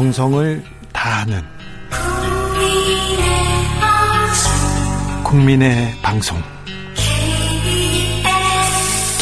[0.00, 1.42] 정성을 다하는
[5.22, 6.38] 국민의 방송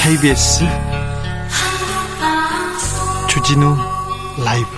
[0.01, 0.65] KBS
[3.29, 3.75] 주진우
[4.45, 4.69] 라이브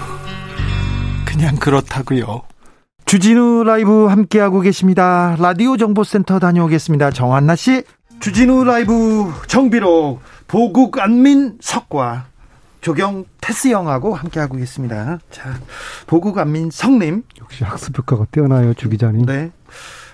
[1.27, 2.45] 그냥 그렇다고요.
[3.05, 5.37] 주진우 라이브 함께하고 계십니다.
[5.38, 7.10] 라디오 정보센터 다녀오겠습니다.
[7.10, 7.82] 정한나 씨.
[8.20, 12.30] 주진우 라이브 정비록 보국 안민 석과
[12.80, 15.19] 조경 테스 형하고 함께하고 있습니다.
[15.30, 15.61] 자,
[16.07, 17.23] 보국 안민 성님.
[17.41, 19.27] 역시 학습 효과가 뛰어나요, 주 기자님.
[19.27, 19.51] 네.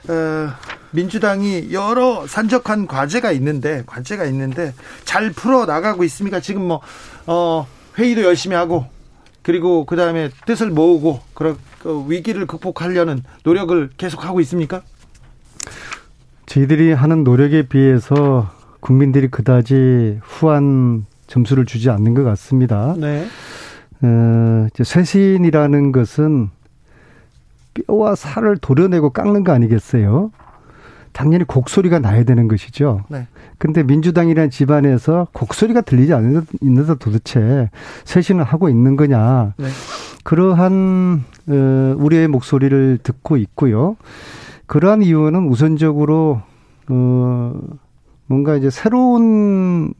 [0.08, 0.48] 어,
[0.90, 6.40] 민주당이 여러 산적한 과제가 있는데, 과제가 있는데, 잘 풀어 나가고 있습니까?
[6.40, 6.80] 지금 뭐,
[7.26, 7.66] 어,
[7.98, 8.86] 회의도 열심히 하고,
[9.42, 14.82] 그리고 그 다음에 뜻을 모으고, 그런 그 위기를 극복하려는 노력을 계속하고 있습니까?
[16.46, 22.94] 저희들이 하는 노력에 비해서 국민들이 그다지 후한 점수를 주지 않는 것 같습니다.
[22.98, 23.26] 네.
[24.02, 26.50] 어, 이제 쇄신이라는 것은
[27.74, 30.30] 뼈와 살을 도려내고 깎는 거 아니겠어요?
[31.12, 33.04] 당연히 곡소리가 나야 되는 것이죠.
[33.08, 33.26] 네.
[33.58, 37.70] 근데 민주당이라는 집안에서 곡소리가 들리지 않는다 도대체
[38.04, 39.54] 쇄신을 하고 있는 거냐.
[39.56, 39.66] 네.
[40.24, 43.96] 그러한 어, 우리의 목소리를 듣고 있고요.
[44.66, 46.42] 그러한 이유는 우선적으로
[46.88, 47.54] 어
[48.26, 49.94] 뭔가 이제 새로운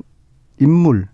[0.59, 1.07] 인물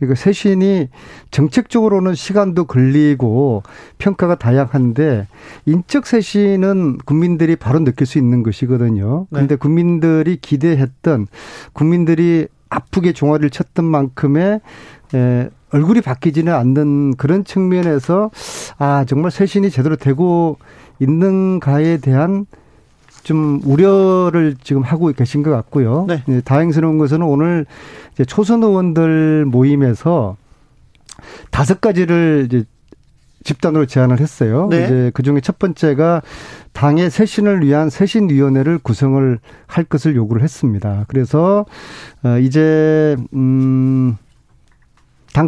[0.00, 0.88] 그러니까 쇄신이
[1.30, 3.62] 정책적으로는 시간도 걸리고
[3.98, 5.28] 평가가 다양한데
[5.66, 9.20] 인적 쇄신은 국민들이 바로 느낄 수 있는 것이거든요.
[9.20, 9.26] 네.
[9.30, 9.58] 그런데 네.
[9.58, 11.26] 국민들이 기대했던
[11.74, 14.60] 국민들이 아프게 종아리를 쳤던 만큼의
[15.14, 18.30] 에, 얼굴이 바뀌지는 않는 그런 측면에서
[18.78, 20.58] 아 정말 쇄신이 제대로 되고
[20.98, 22.46] 있는가에 대한
[23.22, 26.06] 좀 우려를 지금 하고 계신 것 같고요.
[26.08, 26.22] 네.
[26.26, 27.66] 네, 다행스러운 것은 오늘
[28.12, 30.36] 이제 초선 의원들 모임에서
[31.50, 32.64] 다섯 가지를 이제
[33.42, 34.68] 집단으로 제안을 했어요.
[34.70, 34.84] 네.
[34.84, 36.22] 이제 그 중에 첫 번째가
[36.72, 41.04] 당의 쇄신을 위한 쇄신위원회를 구성을 할 것을 요구를 했습니다.
[41.08, 41.64] 그래서
[42.22, 44.16] 어 이제 음당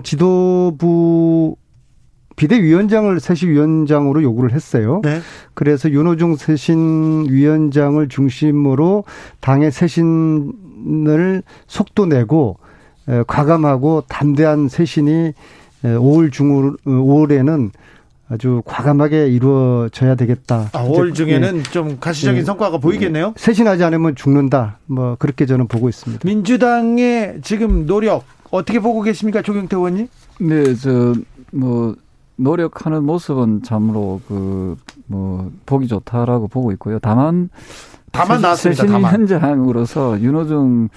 [0.02, 1.56] 지도부
[2.37, 5.00] 비대위원장을 쇄신위원장으로 요구를 했어요.
[5.04, 5.20] 네.
[5.54, 9.04] 그래서 윤호중 쇄신위원장을 중심으로
[9.41, 12.59] 당의 쇄신을 속도 내고
[13.26, 15.32] 과감하고 담대한 쇄신이
[15.82, 17.71] 5월 중 5월에는
[18.28, 20.71] 아주 과감하게 이루어져야 되겠다.
[20.72, 21.62] 아, 5월 중에는 네.
[21.65, 22.44] 좀 가시적인 네.
[22.44, 23.34] 성과가 보이겠네요.
[23.37, 24.78] 쇄신하지 않으면 죽는다.
[24.87, 26.26] 뭐 그렇게 저는 보고 있습니다.
[26.26, 30.09] 민주당의 지금 노력 어떻게 보고 계십니까, 조경태 의원님?
[30.41, 31.97] 네, 저뭐
[32.37, 34.76] 노력하는 모습은 참으로 그
[35.12, 36.98] 뭐 보기 좋다라고 보고 있고요.
[36.98, 37.50] 다만
[38.10, 38.87] 다만 나왔습니다.
[38.87, 40.88] 다만 현장으로서 윤호중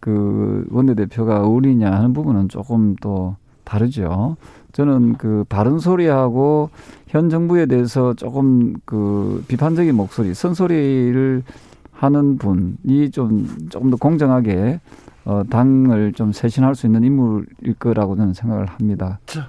[0.00, 4.36] 그 원내대표가 어울리냐 하는 부분은 조금 또 다르죠.
[4.72, 6.70] 저는 그 바른 소리하고
[7.06, 11.44] 현 정부에 대해서 조금 그 비판적인 목소리, 선소리를
[11.92, 14.80] 하는 분이 좀 조금 더 공정하게
[15.26, 19.18] 어 당을 좀 쇄신할 수 있는 인물일 거라고 저는 생각을 합니다.
[19.26, 19.48] 자,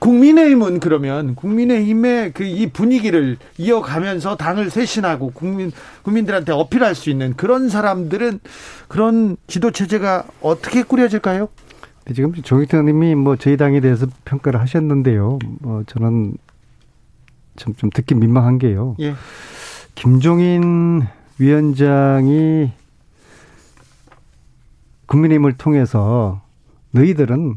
[0.00, 5.70] 국민의힘은 그러면 국민의힘의 그 이 분위기를 이어가면서 당을 쇄신하고 국민
[6.02, 8.40] 국민들한테 어필할 수 있는 그런 사람들은
[8.88, 11.48] 그런 지도 체제가 어떻게 꾸려질까요?
[12.04, 15.38] 네, 지금 조기태 의원님이 뭐 저희 당에 대해서 평가를 하셨는데요.
[15.60, 16.34] 뭐 저는
[17.54, 18.96] 좀, 좀 듣기 민망한 게요.
[18.98, 19.14] 예.
[19.94, 21.06] 김종인
[21.38, 22.72] 위원장이
[25.12, 26.40] 국민의힘을 통해서
[26.92, 27.56] 너희들은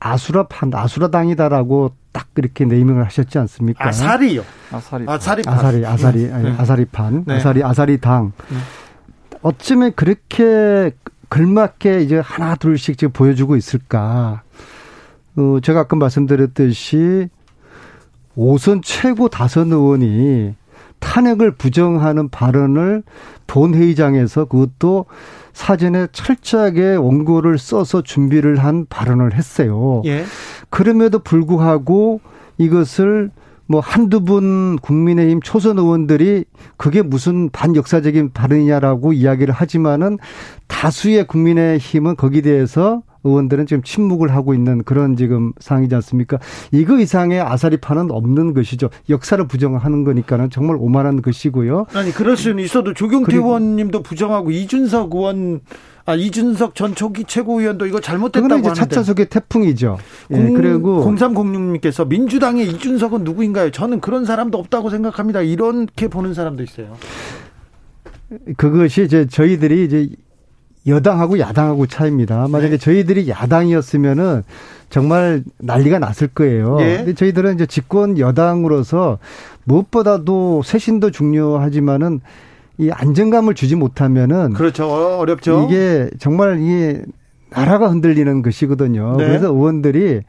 [0.00, 3.86] 아수라판, 아수라당이다라고 딱 그렇게 네이밍을 하셨지 않습니까?
[3.86, 4.42] 아사리요.
[4.72, 5.04] 아사리.
[5.08, 5.54] 아사리판.
[5.54, 6.32] 아사리, 아사리, 네.
[6.32, 7.24] 아니, 아사리판.
[7.26, 7.34] 네.
[7.34, 8.32] 아사리, 아사리당.
[8.50, 8.56] 네.
[9.42, 10.90] 어쩌면 그렇게
[11.30, 14.42] 걸맞게 이제 하나 둘씩 지금 보여주고 있을까?
[15.36, 17.28] 어, 제가 아까 말씀드렸듯이
[18.34, 20.54] 오선 최고 다선 의원이
[21.00, 23.02] 탄핵을 부정하는 발언을
[23.46, 25.06] 본회의장에서 그것도
[25.52, 30.02] 사전에 철저하게 원고를 써서 준비를 한 발언을 했어요.
[30.04, 30.24] 예.
[30.68, 32.20] 그럼에도 불구하고
[32.58, 33.30] 이것을
[33.66, 36.44] 뭐 한두 분 국민의힘 초선 의원들이
[36.76, 40.18] 그게 무슨 반역사적인 발언이냐라고 이야기를 하지만은
[40.68, 46.38] 다수의 국민의힘은 거기에 대해서 의원들은 지금 침묵을 하고 있는 그런 지금 상황이지 않습니까?
[46.72, 48.88] 이거 이상의 아사리파는 없는 것이죠.
[49.10, 51.86] 역사를 부정하는 거니까는 정말 오만한 것이고요.
[51.94, 55.60] 아니 그럴 수는 있어도 조경태 의원님도 부정하고 이준석 의원
[56.08, 58.74] 아 이준석 전 초기 최고위원도 이거 잘못됐다고 하는데.
[58.74, 59.98] 차차 속의 태풍이죠.
[60.30, 63.72] 예, 그리고 0306님께서 민주당의 이준석은 누구인가요?
[63.72, 65.42] 저는 그런 사람도 없다고 생각합니다.
[65.42, 66.96] 이렇게 보는 사람도 있어요.
[68.56, 70.08] 그것이 이제 저희들이 이제
[70.86, 72.48] 여당하고 야당하고 차이입니다.
[72.48, 72.78] 만약에 네.
[72.78, 74.42] 저희들이 야당이었으면은
[74.88, 76.76] 정말 난리가 났을 거예요.
[76.76, 76.98] 네.
[76.98, 79.18] 근데 저희들은 이제 집권 여당으로서
[79.64, 82.20] 무엇보다도 쇄신도 중요하지만은
[82.78, 85.66] 이 안정감을 주지 못하면은 그렇죠 어렵죠.
[85.66, 87.00] 이게 정말 이
[87.50, 89.16] 나라가 흔들리는 것이거든요.
[89.16, 89.26] 네.
[89.26, 90.20] 그래서 의원들이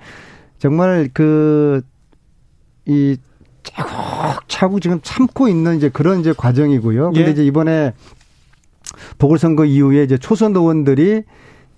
[0.58, 3.18] 정말 그이
[3.64, 7.12] 차곡차곡 지금 참고 있는 이제 그런 이제 과정이고요.
[7.12, 7.32] 근데 예.
[7.32, 7.94] 이제 이번에
[9.18, 11.24] 보궐선거 이후에 이제 초선 의원들이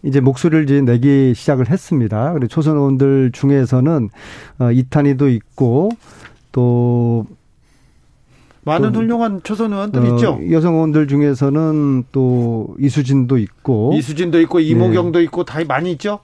[0.04, 2.34] 이제 목소리를 이제 내기 시작을 했습니다.
[2.34, 4.10] 그리고 초선 의원들 중에서는
[4.60, 5.90] 어 이탄희도 있고
[6.52, 7.26] 또
[8.64, 10.40] 많은 또, 훌륭한 초선 의원들 어, 있죠.
[10.52, 15.26] 여성 의원들 중에서는 또 이수진도 있고 이수진도 있고 이모경도 네.
[15.26, 16.20] 있고 다 많이 있죠.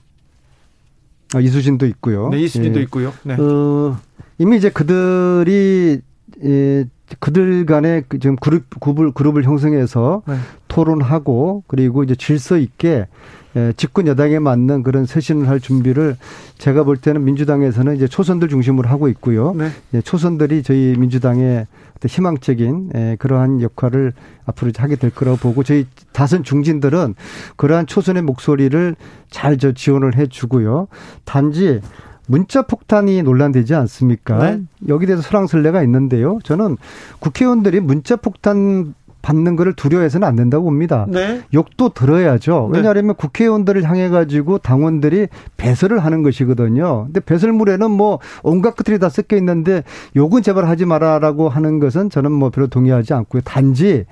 [1.33, 2.29] 아, 이수진도 있고요.
[2.29, 2.83] 네, 이수진도 예.
[2.83, 3.11] 있고요.
[3.23, 3.35] 네.
[3.35, 3.97] 어,
[4.37, 5.99] 이미 이제 그들이
[6.43, 6.85] 예,
[7.19, 10.35] 그들 간에 그 지금 그룹 그룹을 그룹을 형성해서 네.
[10.67, 13.07] 토론하고 그리고 이제 질서 있게
[13.55, 16.17] 예, 집권 여당에 맞는 그런 쇄신을 할 준비를
[16.57, 19.53] 제가 볼 때는 민주당에서는 이제 초선들 중심으로 하고 있고요.
[19.53, 19.69] 네.
[19.93, 21.67] 예, 초선들이 저희 민주당의
[22.05, 24.13] 희망적인 예, 그러한 역할을
[24.45, 27.15] 앞으로 하게 될 거라고 보고 저희 다선 중진들은
[27.55, 28.95] 그러한 초선의 목소리를
[29.29, 30.87] 잘 저 지원을 해 주고요.
[31.23, 31.79] 단지
[32.27, 34.37] 문자 폭탄이 논란되지 않습니까?
[34.37, 34.61] 네.
[34.87, 36.39] 여기 대해서 설랑설레가 있는데요.
[36.43, 36.77] 저는
[37.19, 38.93] 국회의원들이 문자 폭탄
[39.25, 41.07] 받는 거를 두려워해서는 안 된다고 봅니다.
[41.09, 41.41] 네.
[41.51, 42.69] 욕도 들어야죠.
[42.71, 42.77] 네.
[42.77, 43.13] 왜냐하면 네.
[43.17, 45.27] 국회의원들을 향해 가지고 당원들이
[45.57, 47.05] 배설을 하는 것이거든요.
[47.05, 49.83] 근데 배설물에는 뭐 온갖 것들이 다 섞여 있는데
[50.15, 53.41] 욕은 제발 하지 마라라고 하는 것은 저는 뭐 별로 동의하지 않고요.
[53.43, 54.05] 단지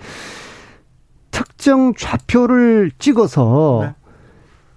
[1.30, 3.96] 특정 좌표를 찍어서 네.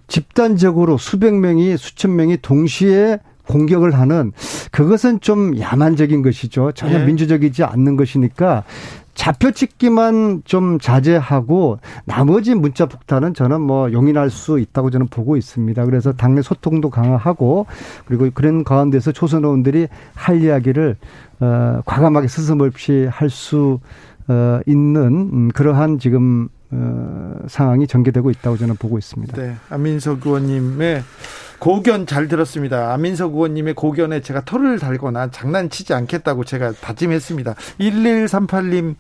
[0.07, 4.33] 집단적으로 수백 명이 수천 명이 동시에 공격을 하는
[4.71, 6.73] 그것은 좀 야만적인 것이죠.
[6.73, 7.07] 전혀 네.
[7.07, 8.65] 민주적이지 않는 것이니까
[9.15, 15.87] 좌표 찍기만 좀 자제하고 나머지 문자 폭탄은 저는 뭐 용인할 수 있다고 저는 보고 있습니다.
[15.87, 17.67] 그래서 당내 소통도 강화하고
[18.05, 20.97] 그리고 그런 가운데서 초선 의원들이 할 이야기를
[21.41, 23.79] 어 과감하게 스스럼 없이 할 수
[24.29, 29.41] 어 있는 음, 그러한 지금 어 상황이 전개되고 있다고 저는 보고 있습니다.
[29.41, 29.55] 네.
[29.71, 31.03] 안민석 의원님의
[31.59, 32.93] 고견 잘 들었습니다.
[32.93, 37.55] 안민석 의원님의 고견에 제가 털을 달거나 장난치지 않겠다고 제가 다짐했습니다.
[37.81, 38.95] 1138님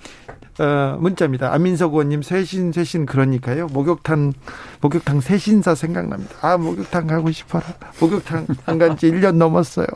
[0.58, 1.52] 어, 문자입니다.
[1.52, 3.66] 안민석 의원님 쇄신 쇄신 그러니까요.
[3.66, 4.32] 목욕탕
[4.80, 6.34] 목욕탕 쇄신사 생각납니다.
[6.40, 7.64] 아 목욕탕 가고 싶어라.
[8.00, 9.86] 목욕탕 안 간 지 1년 넘었어요.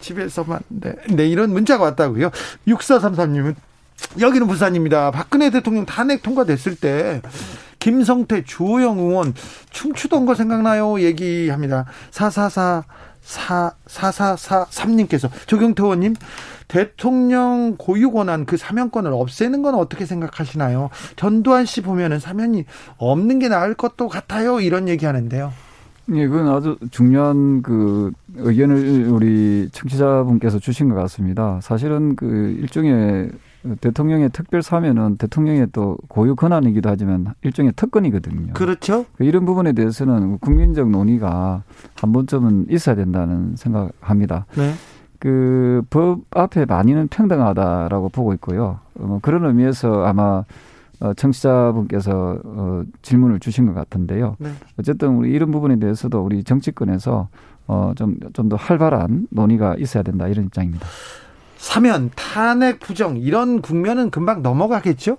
[0.00, 0.60] 집에서만.
[0.68, 0.94] 네.
[1.10, 2.30] 네 이런 문자가 왔다고요.
[2.68, 3.54] 6433님은
[4.20, 5.10] 여기는 부산입니다.
[5.10, 7.20] 박근혜 대통령 탄핵 통과됐을 때
[7.78, 9.34] 김성태, 주호영 의원
[9.70, 11.00] 춤추던 거 생각나요?
[11.00, 11.86] 얘기합니다.
[12.10, 12.84] 444
[13.20, 16.14] 4 4443님께서 조경태 의원님
[16.66, 20.90] 대통령 고유 권한 그 사면권을 없애는 건 어떻게 생각하시나요?
[21.16, 22.64] 전두환 씨 보면은 사면이
[22.96, 24.60] 없는 게 나을 것도 같아요.
[24.60, 25.52] 이런 얘기 하는데요.
[26.14, 31.60] 예, 그건 아주 중요한 그 의견을 우리 청취자분께서 주신 것 같습니다.
[31.62, 33.30] 사실은 그 일종의
[33.80, 38.54] 대통령의 특별 사면은 대통령의 또 고유 권한이기도 하지만 일종의 특권이거든요.
[38.54, 39.04] 그렇죠.
[39.18, 41.62] 이런 부분에 대해서는 국민적 논의가
[42.00, 44.46] 한 번쯤은 있어야 된다는 생각합니다.
[44.56, 44.72] 네.
[45.18, 48.78] 그법 앞에 많이는 평등하다라고 보고 있고요.
[48.94, 50.44] 어, 그런 의미에서 아마
[51.00, 54.36] 어, 청취자분께서 어, 질문을 주신 것 같은데요.
[54.38, 54.50] 네.
[54.78, 57.28] 어쨌든 우리 이런 부분에 대해서도 우리 정치권에서
[57.68, 60.86] 어, 좀, 좀 더 활발한 논의가 있어야 된다 이런 입장입니다.
[61.58, 65.18] 사면, 탄핵, 부정 이런 국면은 금방 넘어가겠죠?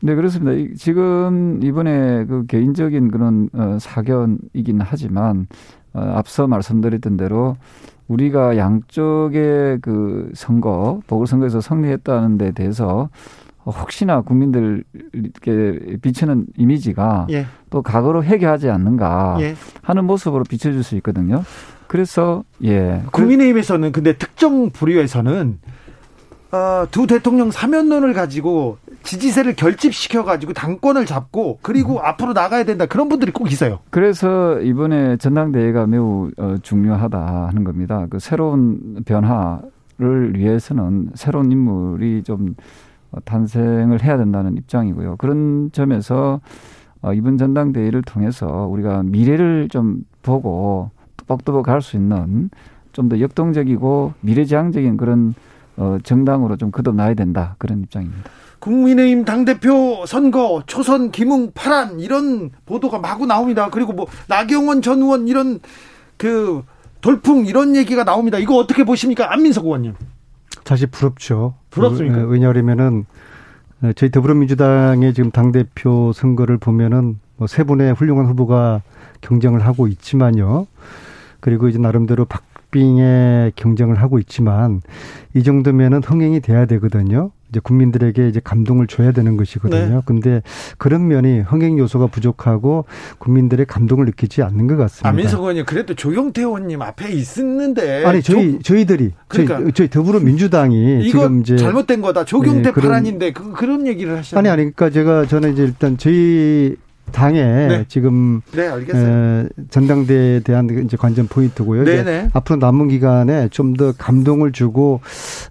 [0.00, 0.74] 네, 그렇습니다.
[0.76, 5.46] 지금 이번에 그 개인적인 그런 어, 사견이긴 하지만
[5.92, 7.56] 어, 앞서 말씀드렸던 대로
[8.08, 13.08] 우리가 양쪽의 그 선거, 보궐선거에서 승리했다는 데 대해서
[13.66, 17.46] 혹시나 국민들께 비치는 이미지가 예.
[17.70, 19.54] 또 과거로 회귀하지 않는가 예.
[19.82, 21.42] 하는 모습으로 비춰질 수 있거든요.
[21.86, 25.58] 그래서 예 국민의힘에서는 근데 특정 부류에서는
[26.54, 32.04] 어, 두 대통령 사면론을 가지고 지지세를 결집시켜 가지고 당권을 잡고 그리고 음.
[32.04, 33.80] 앞으로 나가야 된다 그런 분들이 꼭 있어요.
[33.90, 38.06] 그래서 이번에 전당대회가 매우 어, 중요하다 하는 겁니다.
[38.08, 42.93] 그 새로운 변화를 위해서는 새로운 인물이 좀 어,
[43.24, 45.16] 탄생을 해야 된다는 입장이고요.
[45.16, 46.40] 그런 점에서
[47.02, 52.50] 어, 이번 전당대회를 통해서 우리가 미래를 좀 보고 뚜벅뚜벅 할 수 있는
[52.92, 55.34] 좀 더 역동적이고 미래지향적인 그런
[55.76, 58.30] 어, 정당으로 좀 거듭나야 된다 그런 입장입니다.
[58.60, 63.68] 국민의힘 당대표 선거 초선 김웅 파란 이런 보도가 마구 나옵니다.
[63.70, 65.58] 그리고 뭐 나경원 전 의원 이런
[66.16, 66.62] 그
[67.02, 68.38] 돌풍 이런 얘기가 나옵니다.
[68.38, 69.30] 이거 어떻게 보십니까?
[69.32, 69.94] 안민석 의원님.
[70.64, 71.54] 사실 부럽죠.
[71.74, 72.24] 부럽습니까?
[72.24, 73.04] 왜냐하면은
[73.96, 78.82] 저희 더불어민주당의 지금 당 대표 선거를 보면은 뭐 세 분의 훌륭한 후보가
[79.20, 80.66] 경쟁을 하고 있지만요.
[81.40, 84.80] 그리고 이제 나름대로 박빙의 경쟁을 하고 있지만
[85.34, 87.30] 이 정도면은 흥행이 돼야 되거든요.
[87.54, 89.94] 이제 국민들에게 이제 감동을 줘야 되는 것이거든요.
[89.94, 90.00] 네.
[90.04, 90.42] 근데
[90.76, 92.84] 그런 면이 흥행 요소가 부족하고
[93.18, 95.08] 국민들의 감동을 느끼지 않는 것 같습니다.
[95.08, 101.04] 안민석 의원님 그래도 조경태 의원님 앞에 있었는데 아니 저희 조, 저희들이 그러니까 저희, 저희 더불어민주당이
[101.04, 104.40] 지금 이제 잘못된 거다 조경태 네, 그런, 파란인데 그, 그런 얘기를 하시잖아요.
[104.40, 106.76] 아니 아니 그러니까 제가 저는 이제 일단 저희
[107.12, 107.84] 당에 네.
[107.88, 111.84] 지금 네, 에, 전당대에 대한 이제 관전 포인트고요.
[111.84, 112.28] 네, 네.
[112.32, 115.00] 앞으로 남은 기간에 좀 더 감동을 주고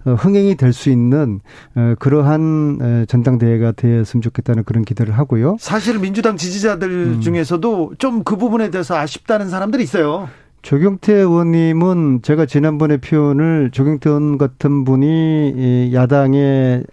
[0.04, 1.40] 어, 흥행이 될 수 있는
[1.74, 5.56] 어, 그러한 에, 전당대회가 되었으면 좋겠다는 그런 기대를 하고요.
[5.60, 7.20] 사실 민주당 지지자들 음.
[7.20, 10.28] 중에서도 좀 그 부분에 대해서 아쉽다는 사람들이 있어요.
[10.62, 16.84] 조경태 의원님은 제가 지난번에 표현을 조경태 의원 같은 분이 야당의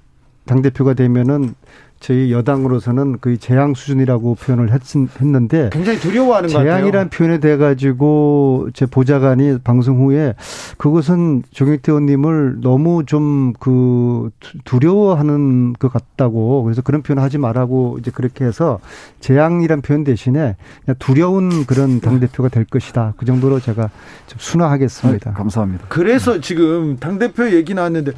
[0.46, 1.54] 당대표가 되면은
[2.02, 4.82] 저희 여당으로서는 거의 재앙 수준이라고 표현을 했,
[5.22, 6.74] 는데 굉장히 두려워하는 것 같아요.
[6.74, 10.34] 재앙이란 표현에 대 가지고 제 보좌관이 방송 후에
[10.78, 14.32] 그것은 조경태 의원님을 너무 좀 그
[14.66, 18.80] 두려워하는 것 같다고 그래서 그런 표현 하지 말라고 이제 그렇게 해서
[19.20, 23.14] 재앙이란 표현 대신에 그냥 두려운 그런 당 대표가 될 것이다.
[23.18, 23.92] 그 정도로 제가
[24.26, 25.30] 좀 순화하겠습니다.
[25.30, 25.86] 아, 감사합니다.
[25.90, 28.14] 그래서 지금 당 대표 얘기 나왔는데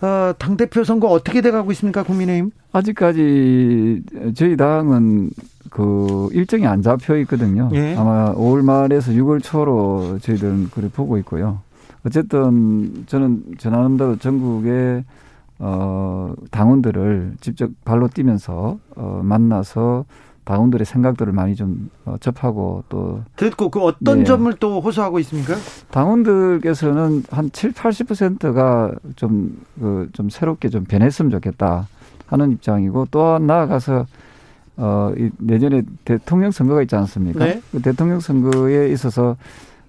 [0.00, 2.50] 어, 당 대표 선거 어떻게 돼가고 있습니까, 국민의힘?
[2.76, 4.02] 아직까지
[4.34, 5.30] 저희 당은
[5.70, 7.70] 그 일정이 안 잡혀 있거든요.
[7.72, 7.94] 예.
[7.96, 11.60] 아마 5월 말에서 6월 초로 저희들은 그를 보고 있고요.
[12.04, 15.04] 어쨌든 저는 전화한다고 전국의
[15.58, 20.04] 어 당원들을 직접 발로 뛰면서 어 만나서
[20.44, 24.24] 당원들의 생각들을 많이 좀 어, 접하고 또 듣고 그 어떤 네.
[24.24, 25.54] 점을 또 호소하고 있습니까?
[25.90, 31.88] 당원들께서는 한 7, 80%가 좀그좀 새롭게 좀 변했으면 좋겠다.
[32.26, 34.06] 하는 입장이고 또 나아가서
[34.78, 37.44] 어, 이 내년에 대통령 선거가 있지 않습니까?
[37.44, 37.62] 네.
[37.72, 39.36] 그 대통령 선거에 있어서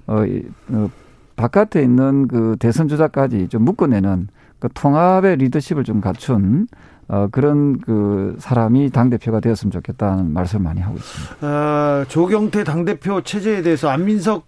[0.06, 0.90] 어, 이, 어,
[1.36, 4.28] 바깥에 있는 그 대선 주자까지 좀 묶어내는
[4.60, 6.68] 그 통합의 리더십을 좀 갖춘
[7.10, 11.36] 어, 그런 그 사람이 당대표가 되었으면 좋겠다는 말씀을 많이 하고 있습니다.
[11.42, 14.46] 아, 조경태 당대표 체제에 대해서 안민석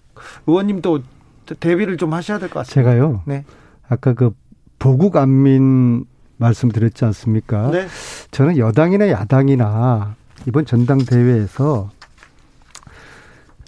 [0.47, 0.99] 의원님도
[1.59, 2.91] 대비를 좀 하셔야 될 것 같습니다.
[2.91, 3.21] 제가요.
[3.25, 3.45] 네.
[3.87, 4.31] 아까 그
[4.77, 6.05] 보국 안민
[6.39, 7.69] 말씀드렸지 않습니까?
[7.71, 7.87] 네.
[8.31, 10.15] 저는 여당이나 야당이나
[10.47, 11.91] 이번 전당대회에서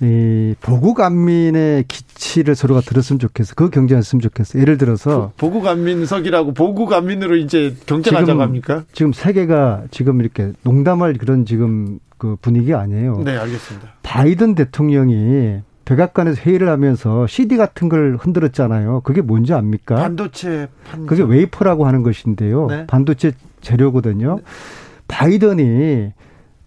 [0.01, 3.54] 이 보국 안민의 기치를 서로가 들었으면 좋겠어.
[3.54, 4.60] 그 경쟁했으면 좋겠어.
[4.60, 8.84] 예를 들어서 보국 안민석이라고 보국 안민으로 이제 경쟁하자고 합니까?
[8.94, 13.22] 지금 세계가 지금 이렇게 농담할 그런 지금 그 분위기 아니에요.
[13.24, 13.90] 네, 알겠습니다.
[14.01, 19.02] 바이든 대통령이 백악관에서 회의를 하면서 CD 같은 걸 흔들었잖아요.
[19.02, 19.96] 그게 뭔지 압니까?
[19.96, 21.08] 반도체 판.
[21.08, 22.68] 그게 웨이퍼라고 하는 것인데요.
[22.68, 22.88] 네.
[22.88, 24.38] 반도체 재료거든요.
[24.38, 24.44] 네.
[25.08, 26.14] 바이든이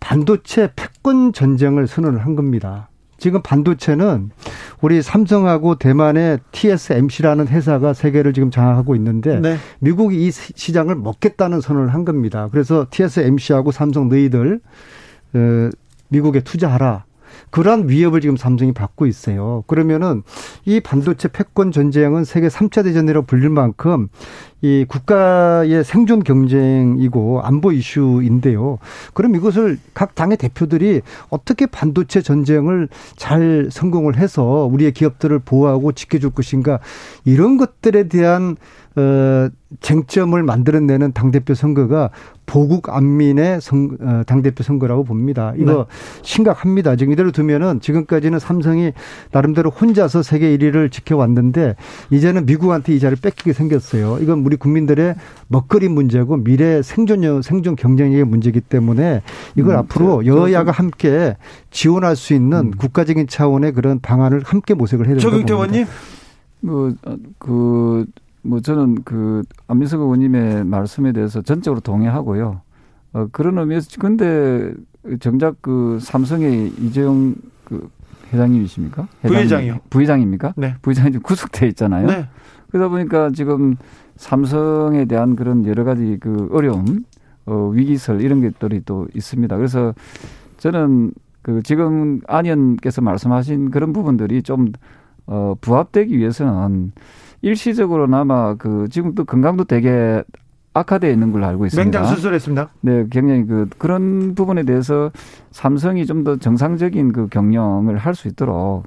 [0.01, 2.89] 반도체 패권 전쟁을 선언을 한 겁니다.
[3.17, 4.31] 지금 반도체는
[4.83, 9.57] 우리 삼성하고 대만의 TSMC라는 회사가 세계를 지금 장악하고 있는데 네.
[9.79, 12.49] 미국이 이 시장을 먹겠다는 선언을 한 겁니다.
[12.51, 14.61] 그래서 TSMC하고 삼성 너희들
[15.35, 15.71] 어,
[16.09, 17.05] 미국에 투자하라.
[17.51, 19.65] 그러한 위협을 지금 삼성이 받고 있어요.
[19.67, 20.23] 그러면은
[20.65, 24.09] 이 반도체 패권 전쟁은 세계 3차 대전이라고 불릴 만큼
[24.65, 28.79] 이 국가의 생존 경쟁이고 안보 이슈인데요.
[29.13, 36.31] 그럼 이것을 각 당의 대표들이 어떻게 반도체 전쟁을 잘 성공을 해서 우리의 기업들을 보호하고 지켜줄
[36.31, 36.79] 것인가
[37.27, 38.57] 이런 것들에 대한
[38.97, 39.49] 어,
[39.81, 42.11] 쟁점을 만들어내는 당대표 선거가
[42.47, 45.53] 보국 안민의 선, 어, 당대표 선거라고 봅니다.
[45.57, 45.85] 이거 네.
[46.23, 46.95] 심각합니다.
[46.95, 48.93] 지금 이대로 두면은 지금까지는 삼성이
[49.33, 51.75] 나름대로 혼자서 세계 1위를 지켜왔는데
[52.11, 54.19] 이제는 미국한테 이 자리를 뺏기게 생겼어요.
[54.21, 55.17] 이건 우리 국민들의
[55.49, 59.23] 먹거리 문제고 미래 생존, 생존 경쟁력의 문제이기 때문에
[59.57, 61.37] 이걸 음, 앞으로 여야가 함께
[61.71, 62.71] 지원할 수 있는 음.
[62.73, 65.53] 국가적인 차원의 그런 방안을 함께 모색을 해야 된다고 봅니다.
[65.53, 65.87] 의원님?
[66.61, 66.93] 뭐,
[67.39, 68.07] 그,
[68.45, 72.61] 뭐 저는 그 안민석 의원님의 말씀에 대해서 전적으로 동의하고요.
[73.15, 74.73] 어, 그런 의미에서 근데
[75.21, 77.35] 정작 그 삼성의 이재용
[77.65, 77.89] 그
[78.33, 79.09] 회장님이십니까?
[79.23, 79.79] 부회장이요.
[79.91, 80.55] 부회장입니까?
[80.57, 80.75] 네.
[80.83, 82.07] 부회장이 좀 구속돼 있잖아요.
[82.07, 82.29] 네.
[82.71, 83.77] 그러다 보니까 지금
[84.17, 87.05] 삼성에 대한 그런 여러 가지 그 어려움,
[87.47, 89.57] 어, 위기설 이런 것들이 또 있습니다.
[89.57, 89.95] 그래서
[90.59, 94.73] 저는 그 지금 안 의원께서 말씀하신 그런 부분들이 좀
[95.27, 96.93] 어, 부합되기 위해서는
[97.45, 100.23] 일시적으로나마 그 지금 또 건강도 되게
[100.73, 101.99] 악화되어 있는 걸로 알고 있습니다.
[102.01, 102.69] 맹장 수술했습니다.
[102.81, 105.13] 네, 굉장히 그 그런 부분에 대해서
[105.53, 108.85] 삼성이 좀 더 정상적인 그 경영을 할 수 있도록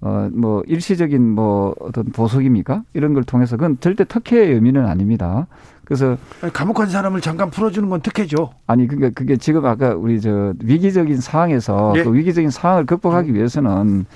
[0.00, 2.84] 어뭐 일시적인 뭐 어떤 보석입니까?
[2.94, 5.46] 이런 걸 통해서 그건 절대 특혜의 의미는 아닙니다.
[5.84, 6.16] 그래서
[6.52, 8.50] 감옥한 사람을 잠깐 풀어주는 건 특혜죠.
[8.66, 12.04] 아니 그게 그게 지금 아까 우리 저 위기적인 상황에서 네.
[12.04, 14.06] 그 위기적인 상황을 극복하기 위해서는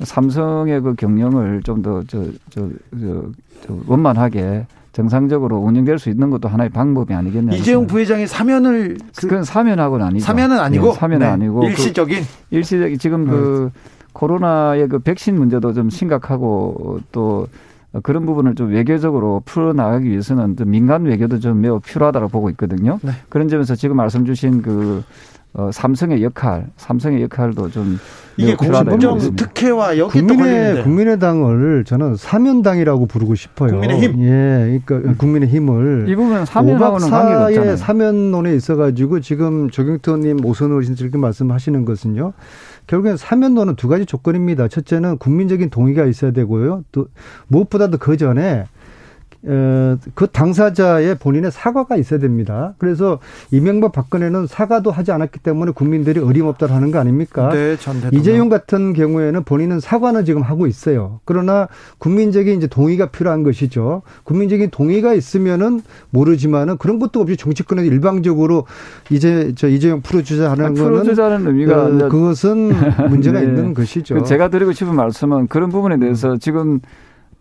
[0.00, 2.70] 삼성의 그 경영을 좀더저저저
[3.66, 7.54] 저 원만하게 정상적으로 운영될 수 있는 것도 하나의 방법이 아니겠냐.
[7.54, 10.24] 이재용 부회장의 사면을 그, 건 사면하고는 아니죠.
[10.24, 11.32] 사면은 아니고 네, 사면은 네.
[11.32, 13.80] 아니고 일시적인 그 일시적인 지금 그 네.
[14.12, 17.46] 코로나의 그 백신 문제도 좀 심각하고 또
[18.02, 22.98] 그런 부분을 좀 외교적으로 풀어나가기 위해서는 좀 민간 외교도 좀 매우 필요하다고 보고 있거든요.
[23.02, 23.12] 네.
[23.28, 25.04] 그런 점에서 지금 말씀 주신 그
[25.54, 27.98] 어, 삼성의 역할, 삼성의 역할도 좀
[28.36, 33.70] 이게 공정 특혜와 여기 국민의 국민의당을 저는 사면당이라고 부르고 싶어요.
[33.70, 34.22] 국민의힘.
[34.22, 37.76] 예, 그러니까 국민의힘을 이 사면하고는 관계가 없잖아요.
[37.76, 42.34] 사면론에 있어가지고 지금 조경태,님 오선 의원님 이렇게 말씀하시는 것은요.
[42.86, 44.68] 결국엔 사면론은 두 가지 조건입니다.
[44.68, 46.84] 첫째는 국민적인 동의가 있어야 되고요.
[46.92, 47.08] 또
[47.48, 48.64] 무엇보다도 그 전에 어,
[49.42, 52.74] 그 당사자의 본인의 사과가 있어야 됩니다.
[52.78, 57.50] 그래서 이명박 박근혜는 사과도 하지 않았기 때문에 국민들이 어림없다 하는 거 아닙니까?
[57.50, 57.76] 네,
[58.12, 61.20] 이재용 같은 경우에는 본인은 사과는 지금 하고 있어요.
[61.24, 61.68] 그러나
[61.98, 64.02] 국민적인 이제 동의가 필요한 것이죠.
[64.24, 68.66] 국민적인 동의가 있으면은 모르지만은 그런 것도 없이 정치권에서 일방적으로
[69.10, 72.72] 이제 저 이재용 풀어주자 하는 아, 거는 풀어주자는 의미가 어, 그것은
[73.08, 73.46] 문제가 네.
[73.46, 74.16] 있는 것이죠.
[74.16, 76.80] 그 제가 드리고 싶은 말씀은 그런 부분에 대해서 지금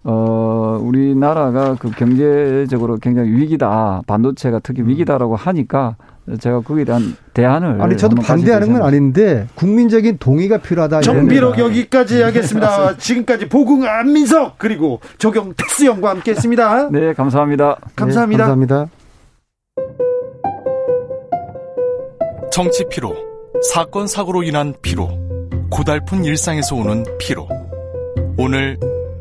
[0.09, 4.01] 어, 우리나라가 그 경제적으로 굉장히 위기다.
[4.07, 4.87] 반도체가 특히 음.
[4.87, 5.97] 위기다라고 하니까
[6.39, 11.01] 제가 거기에 대한 대안을 아니 저도 반대하는 건 아닌데 국민적인 동의가 필요하다.
[11.01, 12.95] 정비록 여기까지 하겠습니다.
[12.97, 16.89] 지금까지 보궁 안민석 그리고 조경 특수영과 함께했습니다.
[16.91, 17.77] 네 감사합니다.
[17.97, 18.45] 감사합니다.
[18.45, 18.87] 네, 감사합니다.
[22.49, 23.13] 정치 피로,
[23.73, 25.09] 사건 사고로 인한 피로,
[25.69, 27.47] 고달픈 일상에서 오는 피로.
[28.37, 28.79] 오늘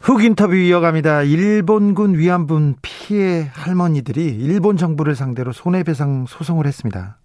[0.00, 1.24] 훅 인터뷰 이어갑니다.
[1.24, 7.18] 일본군 위안부 피해 할머니들이 일본 정부를 상대로 손해배상 소송을 했습니다.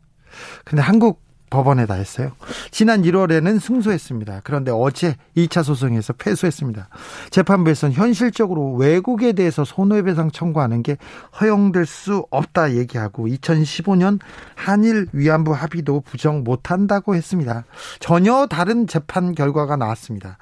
[0.65, 1.24] 근데 한국
[1.55, 2.31] 법원에다 했어요.
[2.69, 4.41] 지난 1월에는 승소했습니다.
[4.43, 6.89] 그런데 어제 2차 소송에서 패소했습니다.
[7.29, 10.97] 재판부에서는 현실적으로 외국에 대해서 손해배상 청구하는 게
[11.39, 14.19] 허용될 수 없다 얘기하고 2015년
[14.55, 17.63] 한일 위안부 합의도 부정 못한다고 했습니다.
[17.99, 20.37] 전혀 다른 재판 결과가 나왔습니다.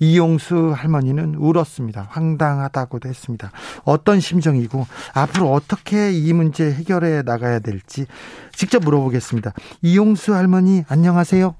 [0.00, 2.08] 이용수 할머니는 울었습니다.
[2.10, 3.52] 황당하다고도 했습니다.
[3.84, 8.06] 어떤 심정이고 앞으로 어떻게 이 문제 해결해 나가야 될지
[8.52, 9.52] 직접 물어보겠습니다.
[9.82, 10.57] 이용수 할머니
[10.88, 11.54] 안녕하세요.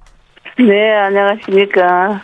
[0.59, 2.21] 네, 안녕하십니까.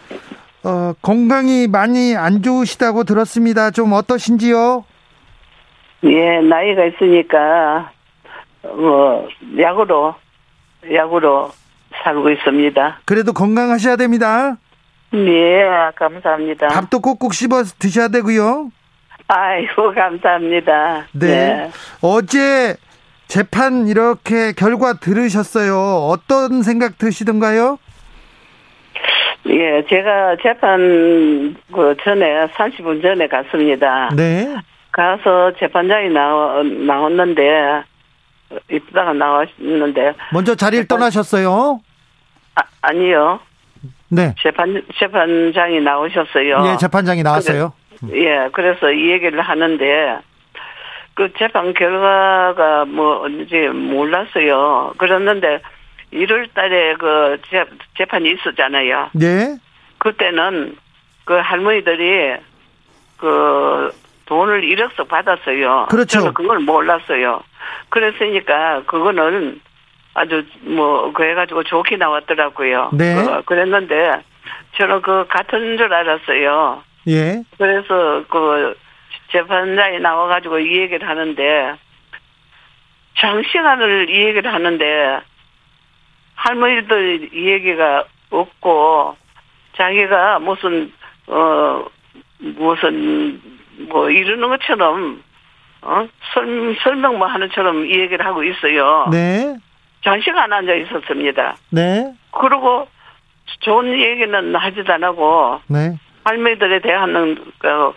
[0.63, 3.71] 어, 건강이 많이 안 좋으시다고 들었습니다.
[3.71, 4.83] 좀 어떠신지요?
[6.03, 7.91] 예, 나이가 있으니까
[8.63, 10.15] 뭐 약으로
[10.91, 11.51] 약으로
[12.03, 12.99] 살고 있습니다.
[13.05, 14.57] 그래도 건강하셔야 됩니다.
[15.11, 15.63] 네,
[15.95, 16.67] 감사합니다.
[16.67, 18.71] 밥도 꼭꼭 씹어 드셔야 되고요.
[19.27, 21.05] 아이고 감사합니다.
[21.13, 21.27] 네.
[21.27, 21.71] 네.
[22.01, 22.75] 어제
[23.27, 25.77] 재판 이렇게 결과 들으셨어요.
[25.77, 27.77] 어떤 생각 드시던가요?
[29.47, 34.09] 예, 제가 재판 그 전에 30분 전에 갔습니다.
[34.15, 34.55] 네.
[34.91, 37.83] 가서 재판장이 나와, 나왔는데
[38.71, 41.81] 이쁘다가 나왔는데 먼저 자리를 재판, 떠나셨어요?
[42.55, 43.39] 아, 아니요.
[44.09, 44.33] 네.
[44.41, 46.71] 재판 재판장이 나오셨어요.
[46.71, 47.73] 예, 재판장이 나왔어요.
[47.99, 50.19] 그래, 예, 그래서 이 얘기를 하는데
[51.15, 54.93] 그 재판 결과가 뭐언지 몰랐어요.
[54.97, 55.61] 그랬는데
[56.13, 57.37] 1월 달에 그
[57.97, 59.09] 재판이 있었잖아요.
[59.13, 59.57] 네.
[59.97, 60.75] 그때는
[61.23, 62.35] 그 할머니들이
[63.17, 63.91] 그
[64.25, 65.87] 돈을 1억씩 받았어요.
[65.89, 66.19] 그렇죠.
[66.19, 67.41] 저는 그걸 몰랐어요.
[67.89, 69.61] 그랬으니까 그거는
[70.13, 72.91] 아주 뭐 그래가지고 좋게 나왔더라고요.
[72.93, 73.15] 네.
[73.15, 74.21] 그, 그랬는데
[74.77, 76.83] 저는 그 같은 줄 알았어요.
[77.07, 77.41] 예.
[77.57, 78.75] 그래서 그
[79.31, 81.75] 재판장이 나와가지고 이 얘기를 하는데
[83.17, 85.21] 장시간을 이 얘기를 하는데
[86.35, 89.15] 할머니들 이 얘기가 없고
[89.77, 90.91] 자기가 무슨
[91.27, 91.85] 어
[92.37, 93.41] 무슨
[93.89, 95.23] 뭐 이러는 것처럼
[95.81, 99.07] 어 설, 설명만 뭐 하는처럼 이 얘기를 하고 있어요.
[99.11, 99.55] 네.
[100.03, 101.55] 장시간 앉아 있었습니다.
[101.71, 102.13] 네.
[102.31, 102.87] 그리고
[103.61, 105.97] 좋은 얘기는 하지도 안 하고 네.
[106.25, 107.93] 할머니들에 대한 그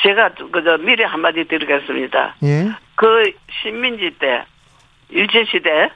[0.00, 2.36] 제가 그저 미래 한마디 드리겠습니다.
[2.42, 2.70] 예.
[2.96, 4.44] 그 식민지 때,
[5.08, 5.90] 일제 시대,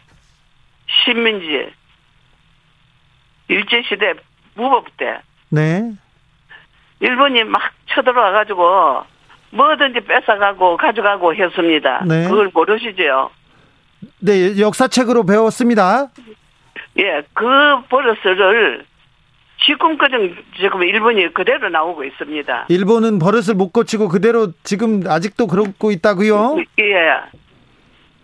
[1.05, 1.73] 식민지,
[3.49, 4.15] 일제 시대
[4.55, 5.93] 무법 때, 네.
[7.01, 9.05] 일본이 막 쳐들어와 가지고
[9.51, 12.05] 뭐든지 뺏어가고 가져가고 했습니다.
[12.05, 12.25] 네.
[12.29, 13.31] 그걸 모르시죠?
[14.21, 16.09] 네, 역사책으로 배웠습니다.
[16.99, 17.45] 예, 그
[17.89, 18.85] 버릇을
[19.64, 22.66] 지금까지 지금 일본이 그대로 나오고 있습니다.
[22.68, 26.59] 일본은 버릇을 못 고치고 그대로 지금 아직도 그러고 있다고요?
[26.81, 26.85] 예.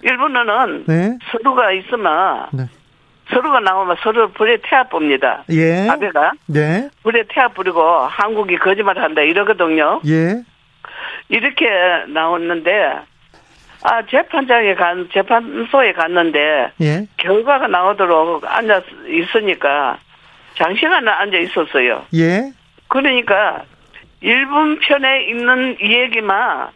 [0.03, 1.19] 일본어는 네.
[1.31, 2.65] 서류가 있으면 네.
[3.31, 5.45] 서류가 나오면 서로 불에 태워 봅니다.
[5.51, 5.89] 예.
[5.89, 6.89] 아베가 네.
[7.03, 10.01] 불에 태워 뿌리고 한국이 거짓말한다 이러거든요.
[10.07, 10.43] 예.
[11.31, 11.67] 이렇게
[12.09, 12.99] 나왔는데
[13.83, 17.07] 아 재판장에 간 재판소에 갔는데 예.
[17.17, 19.99] 결과가 나오도록 앉아 있으니까
[20.57, 22.05] 장시간 앉아 있었어요.
[22.15, 22.53] 예.
[22.89, 23.65] 그러니까
[24.21, 26.69] 일본 편에 있는 이 얘기만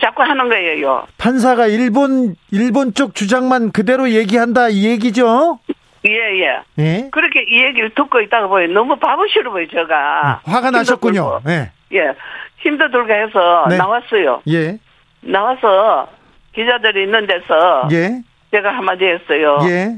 [0.00, 1.06] 자꾸 하는 거예요.
[1.18, 5.58] 판사가 일본 일본 쪽 주장만 그대로 얘기한다 이 얘기죠?
[6.06, 6.62] 예, 예.
[6.78, 7.08] 예.
[7.10, 10.40] 그렇게 이 얘기를 듣고 있다가 보여 너무 바보시로 보여 제가.
[10.44, 11.40] 화가 힘도 나셨군요.
[11.44, 11.50] 들고.
[11.50, 11.70] 예.
[11.94, 12.12] 예.
[12.58, 13.76] 힘도 들게 해서 네.
[13.76, 14.42] 나왔어요.
[14.48, 14.78] 예.
[15.22, 16.08] 나와서
[16.54, 18.22] 기자들이 있는 데서 예.
[18.52, 19.58] 제가 한마디 했어요.
[19.68, 19.96] 예.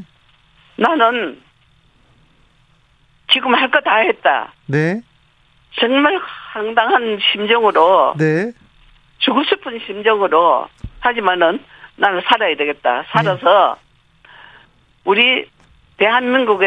[0.76, 1.38] 나는
[3.32, 4.52] 지금 할 거 다 했다.
[4.66, 5.00] 네.
[5.78, 6.18] 정말
[6.52, 8.52] 황당한 심정으로 네.
[9.18, 10.66] 죽고 싶은 심정으로
[11.00, 11.62] 하지만은
[11.96, 13.04] 나는 살아야 되겠다.
[13.10, 13.76] 살아서
[15.04, 15.48] 우리
[15.98, 16.66] 대한민국에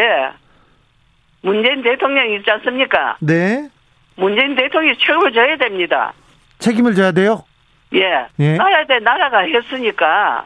[1.42, 3.18] 문재인 대통령이 있지 않습니까?
[3.22, 3.70] 네.
[4.16, 6.14] 문재인 대통령이 책임을 져야 됩니다.
[6.60, 7.44] 책임을 져야 돼요.
[7.94, 8.28] 예.
[8.40, 8.56] 예.
[8.56, 10.46] 나라야 돼, 나라가 했으니까,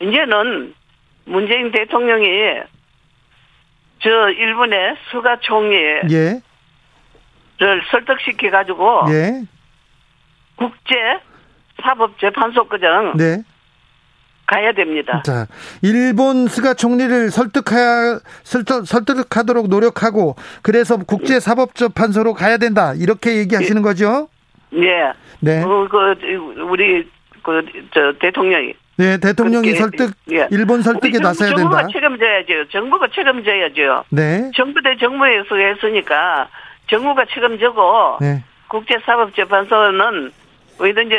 [0.00, 0.74] 이제는
[1.24, 2.26] 문재인 대통령이
[4.02, 6.40] 저 일본의 스가 총리를 예.
[7.90, 9.42] 설득시켜 가지고, 예.
[10.56, 10.94] 국제
[11.82, 12.84] 사법재판소까지
[13.16, 13.42] 네.
[14.46, 15.22] 가야 됩니다.
[15.24, 15.46] 자,
[15.80, 22.92] 일본 스가 총리를 설득하 설득, 설득하도록 노력하고 그래서 국제 사법재판소로 가야 된다.
[22.94, 24.28] 이렇게 얘기하시는 거죠?
[24.74, 25.12] 예.
[25.40, 25.62] 네.
[25.62, 27.08] 그, 그, 우리,
[27.42, 28.74] 그, 저, 대통령이.
[29.00, 30.46] 네, 대통령이 설득 예.
[30.50, 31.92] 일본 설득에 나서야 정부가 된다.
[31.92, 32.68] 책임져야죠.
[32.68, 34.04] 정부가 책임져야죠.
[34.10, 34.50] 네.
[34.54, 36.48] 정부 대 정부에서 했으니까
[36.90, 38.44] 정부가 책임지고 네.
[38.68, 40.30] 국제사법재판소는
[40.78, 41.16] 어디든지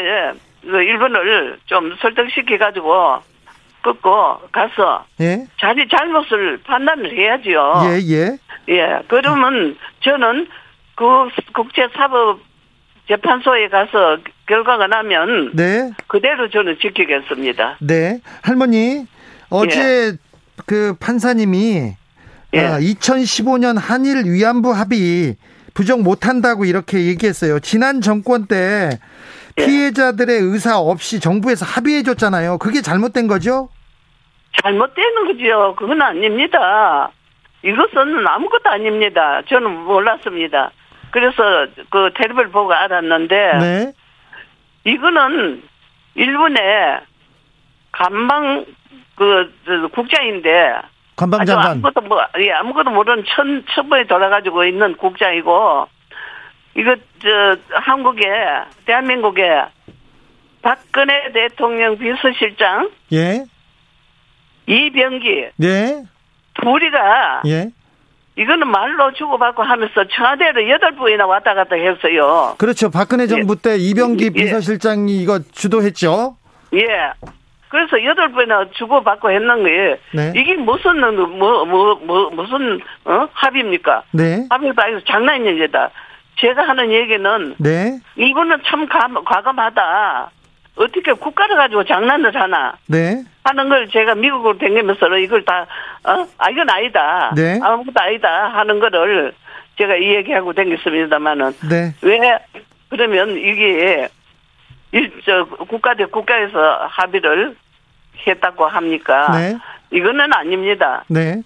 [0.62, 3.18] 그 일본을 좀 설득시켜 가지고
[3.82, 5.48] 끊고 가서 예.
[5.60, 7.82] 자기 잘못을 판단을 해야지요.
[7.86, 8.38] 예, 예.
[8.70, 9.00] 예.
[9.08, 10.48] 그러면 저는
[10.94, 12.42] 그 국제사법
[13.08, 14.20] 재판소에 가서
[14.52, 15.92] 결과가 나면 네.
[16.08, 17.78] 그대로 저는 지키겠습니다.
[17.80, 18.20] 네.
[18.44, 19.06] 할머니,
[19.50, 20.18] 어제
[20.66, 21.94] 그 판사님이
[22.54, 22.60] 예.
[22.60, 25.38] 아, 2015년 한일 위안부 합의
[25.74, 27.62] 부정 못한다고 이렇게 얘기했어요.
[27.62, 28.90] 지난 정권 때
[29.58, 29.66] 예.
[29.66, 32.58] 피해자들의 의사 없이 정부에서 합의해 줬잖아요.
[32.58, 33.70] 그게 잘못된 거죠?
[34.62, 35.76] 잘못되는 거죠.
[35.78, 37.10] 그건 아닙니다.
[37.64, 39.42] 이것은 아무것도 아닙니다.
[39.48, 40.72] 저는 몰랐습니다.
[41.12, 43.94] 그래서 그 텔레비를 보고 알았는데 네.
[44.84, 45.64] 이거는
[46.16, 47.02] 일본의
[47.92, 48.66] 간방
[49.16, 51.72] 그, 저, 국장인데 아주 관방장관.
[51.72, 55.88] 아무것도 뭐 예, 아무것도 모르는 천 천번에 돌아가지고 있는 국장이고
[56.76, 58.24] 이거 저 한국에
[58.86, 59.66] 대한민국에
[60.62, 63.46] 박근혜 대통령 비서실장 예.
[64.68, 66.04] 이병기 네.
[66.54, 67.70] 둘이가 예.
[68.42, 72.56] 이거는 말로 주고받고 하면서 청와대로 여덟 번이나 왔다 갔다 했어요.
[72.58, 72.90] 그렇죠.
[72.90, 74.30] 박근혜 정부 때 이병기 예.
[74.32, 76.36] 비서실장이 이거 주도했죠.
[76.74, 76.88] 예.
[77.70, 79.96] 그래서 여덟 번이나 주고받고 했는 거예요.
[80.14, 80.34] 네.
[80.36, 84.04] 이게 무슨 뭐뭐 뭐 무슨 어 합의입니까?
[84.12, 84.48] 네.
[84.50, 85.92] 합의가 아니고 장난인 얘기다.
[86.40, 88.00] 제가 하는 얘기는 네.
[88.16, 90.32] 일본은 참 감, 과감하다.
[90.82, 93.24] 어떻게 국가를 가지고 장난을 하나 네.
[93.44, 95.66] 하는 걸 제가 미국으로 다니면서 이걸 다,
[96.04, 96.28] 어?
[96.38, 97.32] 아, 이건 아니다.
[97.36, 97.60] 네.
[97.62, 98.50] 아무것도 아니다.
[98.54, 99.34] 하는 거를
[99.78, 101.94] 제가 이 얘기하고 다녔습니다만은 네.
[102.02, 102.20] 왜
[102.90, 104.10] 그러면 이게
[104.92, 107.56] 일, 저, 국가 대 국가에서 합의를
[108.28, 109.32] 했다고 합니까?
[109.32, 109.58] 네.
[109.92, 111.04] 이거는 아닙니다.
[111.08, 111.42] 네.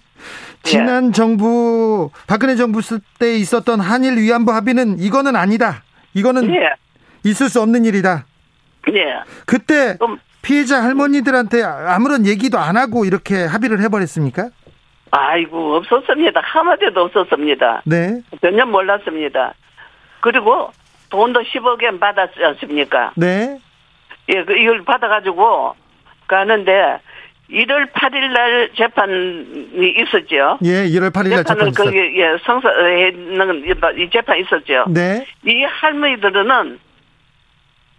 [0.62, 2.80] 지난 정부 박근혜 정부
[3.18, 5.84] 때 있었던 한일 위안부 합의는 이거는 아니다.
[6.14, 6.74] 이거는 예.
[7.24, 8.24] 있을 수 없는 일이다.
[8.94, 9.20] 예.
[9.46, 14.50] 그때 좀, 피해자 할머니들한테 아무런 얘기도 안 하고 이렇게 합의를 해버렸습니까?
[15.10, 16.40] 아이고, 없었습니다.
[16.42, 17.82] 한마디도 없었습니다.
[17.84, 18.20] 네.
[18.40, 19.54] 전혀 몰랐습니다.
[20.20, 20.70] 그리고
[21.10, 23.12] 돈도 10억엔 받았지 않습니까?
[23.16, 23.58] 네.
[24.28, 25.74] 예, 그 이걸 받아가지고
[26.26, 26.98] 가는데
[27.50, 30.58] 1월 8일 날 재판이 있었죠.
[30.64, 33.64] 예, 1월 8일 날 재판 거기 예 성사했는
[33.98, 34.86] 이 재판 있었죠.
[34.88, 35.24] 네.
[35.44, 36.78] 이 할머니들은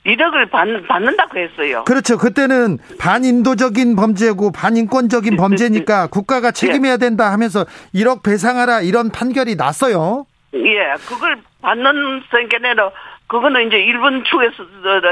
[0.08, 1.84] 1억을 받, 받는다고 했어요.
[1.86, 2.18] 그렇죠.
[2.18, 10.26] 그때는 반인도적인 범죄고 반인권적인 범죄니까 국가가 책임해야 된다 하면서 1억 배상하라 이런 판결이 났어요.
[10.54, 12.90] 예, 그걸 받는 생각에는
[13.28, 14.64] 그거는 이제 일본 측에서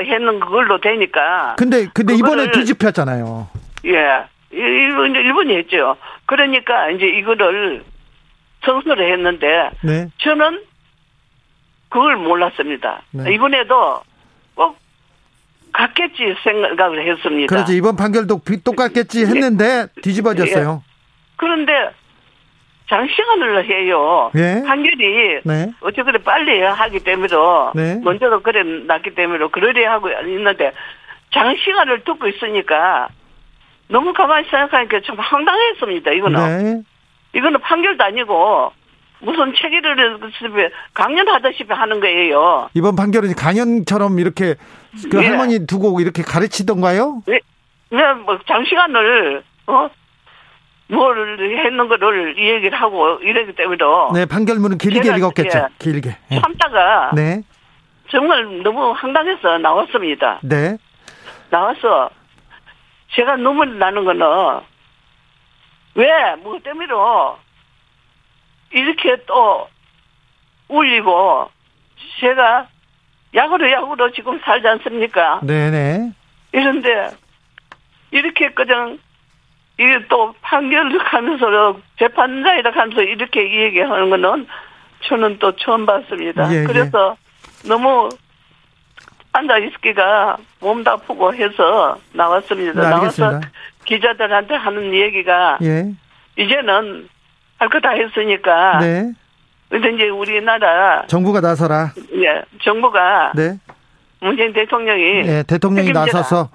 [0.05, 1.55] 했는 그걸로 되니까.
[1.57, 3.49] 근데 근데 이번에 뒤집혔잖아요.
[3.87, 5.97] 예, 일본 일본이 했죠.
[6.25, 7.83] 그러니까 이제 이거를
[8.63, 10.07] 청소를 했는데 네.
[10.19, 10.63] 저는
[11.89, 13.01] 그걸 몰랐습니다.
[13.11, 13.33] 네.
[13.33, 14.14] 이번에도 꼭
[15.75, 17.53] 같겠지 생각을 했습니다.
[17.53, 17.73] 그렇죠.
[17.73, 19.25] 이번 판결도 똑같겠지 예.
[19.25, 20.81] 했는데 뒤집어졌어요.
[20.83, 20.95] 예.
[21.35, 21.91] 그런데
[22.89, 24.31] 장시간을 해요.
[24.33, 24.63] 네.
[24.63, 25.71] 판결이 네.
[25.81, 27.29] 그래 빨리 하기 때문에
[27.73, 27.99] 네.
[28.03, 30.71] 먼저도 그래 났기 때문에 그러려 하고 있는데
[31.33, 33.09] 장시간을 듣고 있으니까
[33.87, 36.11] 너무 가만히 생각하니까 좀 황당했습니다.
[36.11, 36.81] 이거는 네.
[37.33, 38.71] 이거는 판결도 아니고
[39.19, 40.19] 무슨 체계를
[40.93, 42.69] 강연하다시피 하는 거예요.
[42.75, 44.55] 이번 판결은 강연처럼 이렇게
[45.11, 45.27] 그 예.
[45.27, 47.21] 할머니 두고 이렇게 가르치던가요?
[47.27, 47.39] 네,
[47.91, 49.89] 네, 뭐 장시간을 어
[50.87, 53.77] 뭘 했는 거를 이 얘기를 하고 이러기 때문에
[54.13, 55.57] 네 판결문은 길게 읽었겠죠.
[55.57, 56.39] 예, 길게 네.
[56.39, 57.41] 참다가 네
[58.09, 60.39] 정말 너무 황당해서 나왔습니다.
[60.43, 60.77] 네
[61.49, 62.11] 나와서
[63.15, 64.25] 제가 눈물 나는 거는
[65.95, 66.93] 왜 뭐 때문에
[68.71, 69.67] 이렇게 또
[70.67, 71.49] 울리고
[72.19, 72.67] 제가
[73.35, 75.39] 약으로 약으로 지금 살지 않습니까?
[75.43, 76.11] 네네.
[76.53, 77.09] 이런데
[78.11, 78.97] 이렇게 그냥
[79.77, 84.47] 이게 또 판결을 하면서 재판자이라 하면서 이렇게 얘기하는 거는
[85.01, 86.49] 저는 또 처음 봤습니다.
[86.51, 86.63] 예, 예.
[86.63, 87.17] 그래서
[87.65, 87.67] 예.
[87.67, 88.07] 너무
[89.33, 92.81] 앉아 있기가 몸도 아프고 해서 나왔습니다.
[92.81, 93.41] 네, 나와서
[93.83, 95.91] 기자들한테 하는 얘기가 예.
[96.37, 97.09] 이제는
[97.57, 98.79] 할 거 다 했으니까.
[98.79, 99.11] 네.
[99.81, 101.91] 근데 이제 우리나라 정부가 나서라.
[102.13, 103.59] 예, 정부가 네.
[104.21, 106.05] 문재인 대통령이 네, 대통령이 책임져라.
[106.05, 106.49] 나서서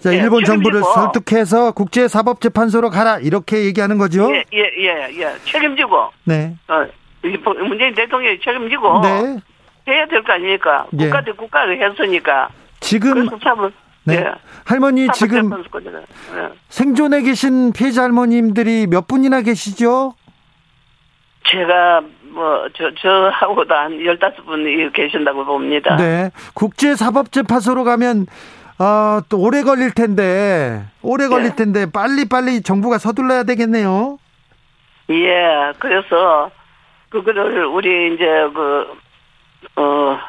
[0.00, 4.30] 자, 예, 일본 정부를 설득해서 국제사법재판소로 가라 이렇게 얘기하는 거죠.
[4.34, 5.34] 예, 예, 예, 예.
[5.44, 6.10] 책임지고.
[6.24, 6.54] 네.
[6.68, 6.86] 어,
[7.66, 9.00] 문재인 대통령이 책임지고.
[9.00, 9.36] 네.
[9.88, 10.84] 해야 될 거 아닙니까?
[11.00, 11.04] 예.
[11.04, 12.50] 국가 대 국가를 했으니까.
[12.80, 13.72] 지금 사법,
[14.04, 14.16] 네.
[14.16, 14.32] 예.
[14.66, 16.48] 할머니 지금 예.
[16.68, 20.12] 생존해 계신 피해자 할머님들이 몇 분이나 계시죠?
[21.50, 22.02] 제가
[22.38, 25.96] 뭐, 저, 저하고도 한 열다섯 분이 계신다고 봅니다.
[25.96, 26.30] 네.
[26.54, 28.26] 국제사법재판소로 가면
[28.78, 31.28] 아, 또 오래 걸릴 텐데, 오래 예.
[31.28, 34.20] 걸릴 텐데, 빨리빨리 정부가 서둘러야 되겠네요.
[35.10, 36.52] 예, 그래서,
[37.08, 38.24] 그거를, 우리, 이제,
[38.54, 38.86] 그,
[39.74, 40.20] 어,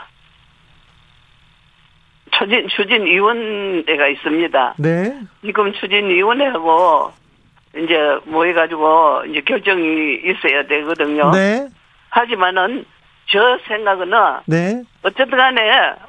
[2.31, 4.73] 추진, 추진위원회가 있습니다.
[4.79, 5.19] 네.
[5.45, 7.11] 지금 추진위원회하고,
[7.77, 11.29] 이제, 모여가지고, 이제 결정이 있어야 되거든요.
[11.29, 11.67] 네.
[12.09, 12.85] 하지만은,
[13.31, 14.09] 저 생각은
[14.47, 14.81] 네.
[15.03, 15.61] 어쨌든 간에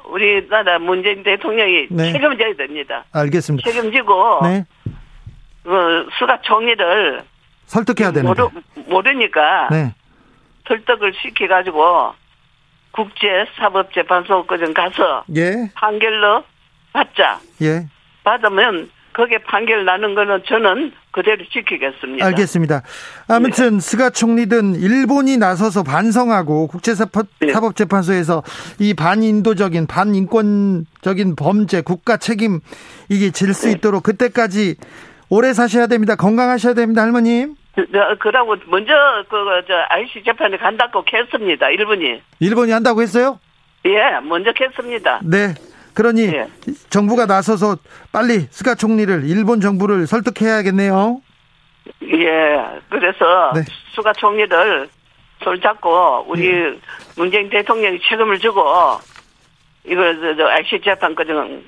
[0.05, 2.11] 우리나라 문재인 대통령이 네.
[2.13, 3.05] 책임져야 됩니다.
[3.11, 3.69] 알겠습니다.
[3.69, 4.65] 책임지고 네.
[5.63, 7.21] 그 수가 총리를
[7.67, 8.49] 설득해야 되는 모르,
[8.87, 9.93] 모르니까 네.
[10.67, 12.13] 설득을 시켜 가지고
[12.91, 15.69] 국제 사법재판소까지 가서 예.
[15.75, 16.43] 판결로
[16.91, 17.39] 받자.
[17.61, 17.85] 예.
[18.23, 22.25] 받으면 거기에 판결 나는 거는 저는 그대로 지키겠습니다.
[22.25, 22.81] 알겠습니다.
[23.27, 23.79] 아무튼 네.
[23.79, 28.43] 스가 총리든 일본이 나서서 반성하고 국제사법재판소에서
[28.79, 28.85] 네.
[28.85, 32.59] 이 반인도적인 반인권적인 범죄 국가 책임
[33.09, 33.73] 이게 질수 네.
[33.73, 34.75] 있도록 그때까지
[35.29, 36.15] 오래 사셔야 됩니다.
[36.15, 37.55] 건강하셔야 됩니다, 할머님.
[38.19, 38.93] 그러고 먼저
[39.29, 41.69] 그저 ICJ 재판에 간다고 했습니다.
[41.69, 42.21] 일본이.
[42.39, 43.39] 일본이 한다고 했어요?
[43.85, 45.21] 예, 먼저 했습니다.
[45.23, 45.53] 네.
[45.93, 46.47] 그러니 예.
[46.89, 47.77] 정부가 나서서
[48.11, 51.21] 빨리 스가 총리를 일본 정부를 설득해야겠네요.
[52.03, 53.61] 예, 그래서 네.
[53.95, 54.89] 스가 총리를
[55.43, 56.79] 손 잡고 우리 예.
[57.15, 58.63] 문재인 대통령이 책임을 지고
[59.83, 61.61] 이거 저, 저 IC 재판 과정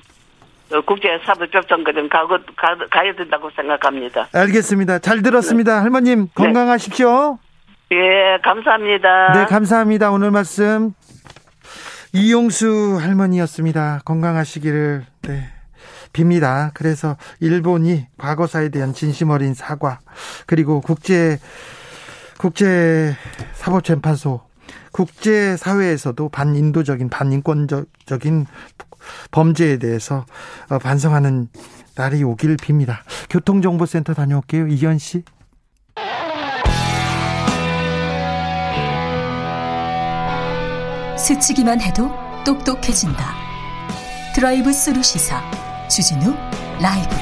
[0.86, 4.28] 국제사법협정 과정 가고 가, 가야 된다고 생각합니다.
[4.32, 4.98] 알겠습니다.
[5.00, 5.76] 잘 들었습니다.
[5.76, 5.80] 네.
[5.80, 7.38] 할머님 건강하십시오.
[7.92, 9.32] 예, 감사합니다.
[9.34, 10.10] 네, 감사합니다.
[10.10, 10.94] 오늘 말씀
[12.14, 14.02] 이용수 할머니였습니다.
[14.04, 15.48] 건강하시기를 네,
[16.12, 16.70] 빕니다.
[16.72, 19.98] 그래서 일본이 과거사에 대한 진심 어린 사과
[20.46, 21.40] 그리고 국제
[22.38, 23.16] 국제
[23.54, 24.42] 사법재판소
[24.92, 28.46] 국제 사회에서도 반인도적인 반인권적인
[29.32, 30.24] 범죄에 대해서
[30.70, 31.48] 어, 반성하는
[31.96, 32.98] 날이 오길 빕니다.
[33.28, 34.68] 교통정보센터 다녀올게요.
[34.68, 35.24] 이현 씨.
[41.24, 42.10] 스치기만 해도
[42.44, 43.34] 똑똑해진다.
[44.34, 45.40] 드라이브 스루 시사
[45.88, 46.34] 주진우
[46.82, 47.16] 라이브.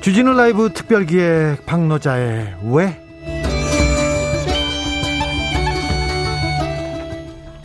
[0.00, 3.05] 주진우 라이브 특별기획 박노자의 왜?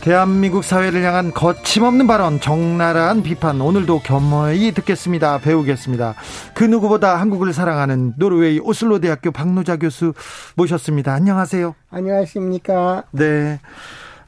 [0.02, 5.38] 대한민국 사회를 향한 거침없는 발언, 적나라한 비판, 오늘도 겸허히 듣겠습니다.
[5.38, 6.16] 배우겠습니다.
[6.54, 10.12] 그 누구보다 한국을 사랑하는 노르웨이 오슬로 대학교 박노자 교수
[10.56, 11.14] 모셨습니다.
[11.14, 11.76] 안녕하세요.
[11.88, 13.04] 안녕하십니까.
[13.12, 13.60] 네.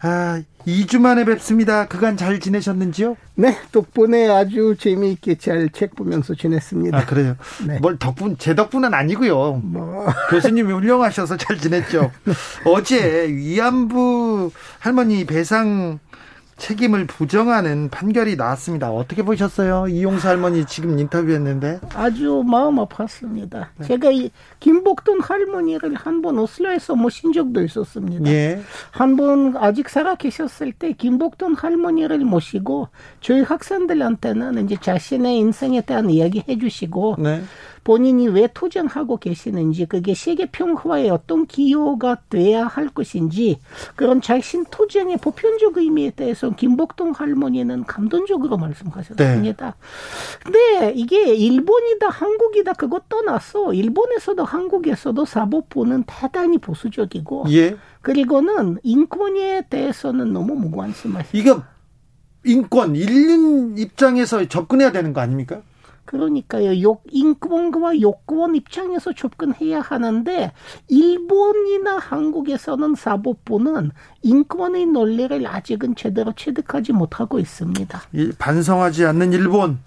[0.00, 1.86] 아, 2주 만에 뵙습니다.
[1.86, 3.16] 그간 잘 지내셨는지요?
[3.36, 6.96] 네, 덕분에 아주 재미있게 잘 책 보면서 지냈습니다.
[6.96, 7.36] 아, 그래요?
[7.66, 7.78] 네.
[7.80, 9.60] 뭘 덕분, 제 덕분은 아니고요.
[9.64, 10.06] 뭐.
[10.30, 12.10] 교수님이 훌륭하셔서 잘 지냈죠.
[12.64, 15.98] 어제 위안부 할머니 배상
[16.56, 18.90] 책임을 부정하는 판결이 나왔습니다.
[18.90, 19.88] 어떻게 보셨어요?
[19.88, 23.66] 이용수 할머니 지금 인터뷰했는데 아주 마음 아팠습니다.
[23.78, 23.86] 네.
[23.86, 28.30] 제가 이 김복동 할머니를 한 번 오슬로에서 모신 적도 있었습니다.
[28.30, 28.60] 예.
[28.92, 32.88] 한번 아직 살아 계셨을 때 김복동 할머니를 모시고
[33.20, 37.42] 저희 학생들한테는 이제 자신의 인생에 대한 이야기 해주시고 네.
[37.82, 43.58] 본인이 왜 투쟁하고 계시는지 그게 세계 평화에 어떤 기여가 돼야 할 것인지
[43.94, 49.66] 그런 자신 투쟁의 보편적 의미에 대해서 김복동 할머니는 감동적으로 말씀하셨습니다.
[49.66, 49.72] 네.
[50.42, 57.76] 근데 이게 일본이다 한국이다 그것 떠나서 일본에서도 한국에서도 사법부는 대단히 보수적이고 예.
[58.02, 61.36] 그리고는 인권에 대해서는 너무 무관심하시죠.
[61.36, 61.54] 이게
[62.44, 65.62] 인권, 인륜 입장에서 접근해야 되는 거 아닙니까?
[66.04, 66.80] 그러니까요.
[66.82, 70.52] 욕, 인권과 욕구원 입장에서 접근해야 하는데
[70.88, 73.90] 일본이나 한국에서는 사법부는
[74.22, 78.02] 인권의 논리를 아직은 제대로 체득하지 못하고 있습니다.
[78.38, 79.78] 반성하지 않는 일본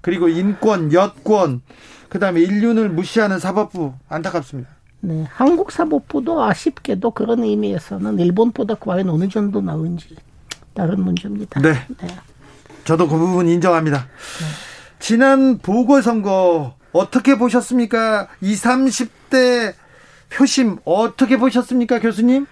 [0.00, 1.62] 그리고 인권, 여권
[2.08, 4.70] 그다음에 인륜을 무시하는 사법부 안타깝습니다.
[5.00, 10.16] 네, 한국 사법부도 아쉽게도 그런 의미에서는 일본보다 과연 어느 정도 나은지
[10.74, 11.60] 다른 문제입니다.
[11.60, 11.72] 네.
[12.00, 12.08] 네.
[12.84, 13.98] 저도 그 부분 인정합니다.
[13.98, 14.75] 네.
[14.98, 18.28] 지난 보궐선거 어떻게 보셨습니까?
[18.40, 19.74] 20, 30대
[20.30, 22.46] 표심 어떻게 보셨습니까, 교수님?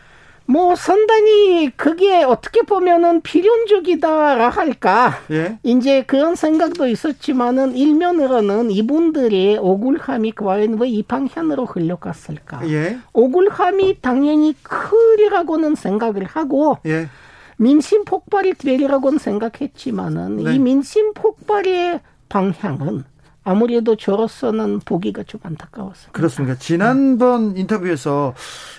[0.47, 5.15] 뭐 상당히 그게 어떻게 보면은 필연적이다 할까.
[5.31, 5.59] 예.
[5.63, 12.69] 이제 그런 생각도 있었지만은 일면으로는 이분들의 억울함이 과연 왜 이 방향으로 흘러갔을까.
[12.69, 12.99] 예.
[13.15, 17.09] 억울함이 당연히 크리라고는 생각을 하고 예.
[17.57, 20.55] 민심 폭발이 되리라고는 생각했지만은 네.
[20.55, 23.05] 이 민심 폭발의 방향은
[23.45, 26.13] 아무래도 저로서는 보기가 좀 안타까웠습니다.
[26.13, 26.57] 그렇습니까?
[26.59, 28.35] 지난번 인터뷰에서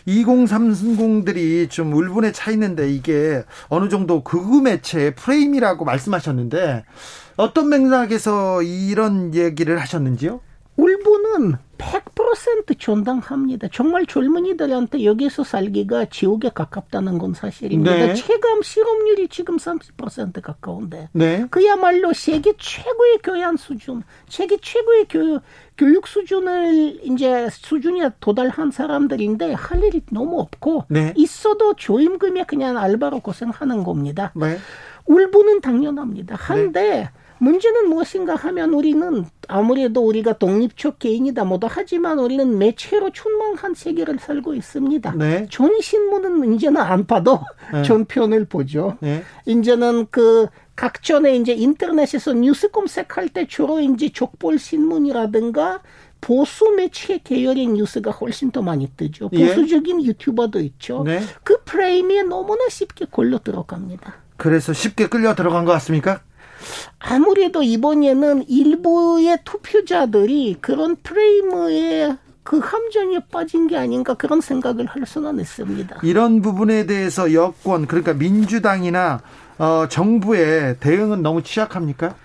[0.08, 6.84] 2030들이 좀 울분에 차 있는데 이게 어느 정도 극우 매체 프레임이라고 말씀하셨는데
[7.38, 10.40] 어떤 맥락에서 이런 얘기를 하셨는지요?
[11.06, 13.68] 울분은 100% 존당합니다.
[13.72, 17.96] 정말 젊은이들한테 여기서 살기가 지옥에 가깝다는 건 사실입니다.
[17.96, 18.14] 네.
[18.16, 21.46] 체감 실업률이 지금 30% 가까운데 네.
[21.52, 25.40] 그야말로 세계 최고의 교양 수준, 세계 최고의 교,
[25.78, 31.14] 교육 수준을 이제 수준이 도달한 사람들인데 할 일이 너무 없고 네.
[31.16, 34.32] 있어도 조임금에 그냥 알바로 고생하는 겁니다.
[34.36, 34.58] 네.
[35.06, 36.36] 울분은 당연합니다.
[36.36, 37.10] 한데 네.
[37.40, 44.54] 문제는 무엇인가 하면 우리는 아무래도 우리가 독립적 개인이다 뭐다 하지만 우리는 매체로 충만한 세계를 살고
[44.54, 45.12] 있습니다.
[45.16, 45.48] 네.
[45.50, 47.42] 전신문은 이제는 안 봐도
[47.74, 47.84] 네.
[47.84, 48.98] 전편을 보죠.
[49.02, 49.24] 네.
[49.46, 55.82] 이제는 그 각전에 이제 인터넷에서 뉴스 검색할 때 주로 이제 족볼 신문이라든가
[56.22, 59.30] 보수 매체 계열의 뉴스가 훨씬 더 많이 뜨죠.
[59.34, 59.48] 예.
[59.48, 60.08] 보수적인 예.
[60.08, 61.04] 유튜버도 있죠.
[61.04, 61.22] 네.
[61.44, 64.16] 그 프레임에 너무나 쉽게 걸려 들어갑니다.
[64.38, 66.22] 그래서 쉽게 끌려 들어간 것 같습니까?
[67.00, 75.40] 아무래도 이번에는 일부의 투표자들이 그런 프레임에 그 함정에 빠진 게 아닌가 그런 생각을 할 수는
[75.40, 76.00] 있습니다.
[76.04, 79.22] 이런 부분에 대해서 여권 그러니까 민주당이나
[79.58, 82.16] 어, 정부의 대응은 너무 취약합니까?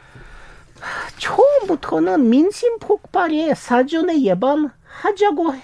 [1.18, 5.54] 처음부터는 민심 폭발에 사전에 예방하자고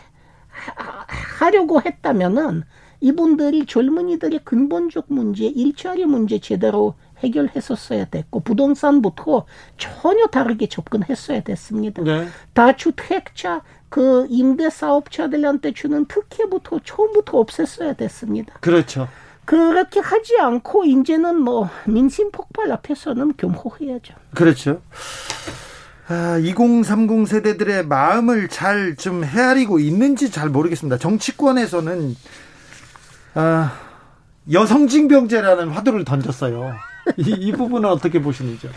[1.39, 2.62] 하려고 했다면은
[3.01, 9.47] 이분들이 젊은이들의 근본적 문제, 일자리 문제 제대로 해결했었어야 됐고 부동산부터
[9.79, 12.03] 전혀 다르게 접근했어야 됐습니다.
[12.03, 12.29] 네.
[12.53, 18.55] 다주택자 그 임대 사업자들한테 주는 특혜부터 처음부터 없앴어야 됐습니다.
[18.61, 19.09] 그렇죠.
[19.45, 24.14] 그렇게 하지 않고 이제는 뭐 민심 폭발 앞에서는 겸허해야죠.
[24.35, 24.83] 그렇죠.
[26.09, 30.99] 아, 2030 세대들의 마음을 잘 좀 헤아리고 있는지 잘 모르겠습니다.
[30.99, 32.17] 정치권에서는
[33.35, 33.73] 아,
[34.51, 36.75] 여성징병제라는 화두를 던졌어요.
[37.17, 38.71] 이, 이 부분은 어떻게 보시는지요?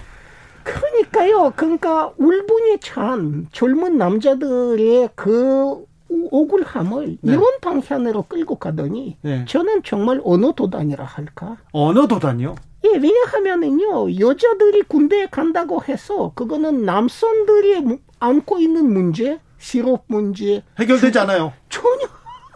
[0.64, 1.54] 그러니까요.
[1.56, 5.86] 그러니까 울분이 참 젊은 남자들의 그
[6.32, 7.34] 억울함을 네.
[7.34, 9.46] 이런 방향으로 끌고 가더니 네.
[9.48, 11.58] 저는 정말 언어 도단이라 할까?
[11.72, 12.56] 언어 도단이요?
[12.86, 21.54] 예, 왜냐하면은요 여자들이 군대에 간다고 해서 그거는 남성들이 안고 있는 문제 실업 문제 해결되지 않아요.
[21.70, 22.08] 전혀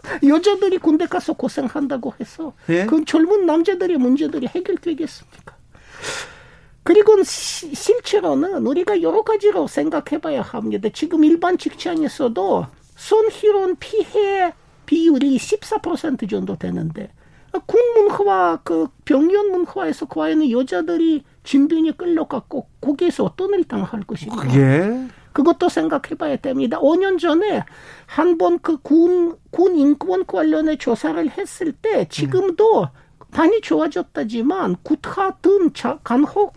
[0.26, 2.86] 여자들이 군대 가서 고생한다고 해서 예?
[2.86, 5.56] 그 젊은 남자들의 문제들이 해결되겠습니까?
[6.82, 10.88] 그리고 시, 실제로는 우리가 여러 가지로 생각해봐야 합니다.
[10.92, 14.52] 지금 일반 직장에서도 손실원 피해
[14.86, 17.10] 비율이 14% 정도 되는데
[17.66, 24.36] 국문화와 그 병원 문화에서 과연 여자들이 진변이 끌려갔고 거기에서 어떤 일 당할 것인가?
[24.36, 26.78] 그게 그것도 생각해봐야 됩니다.
[26.80, 27.64] 5년 전에
[28.06, 32.88] 한 번 그 군, 군 인권 관련의 조사를 했을 때 지금도
[33.34, 35.70] 많이 좋아졌다지만 구타 등
[36.02, 36.54] 간혹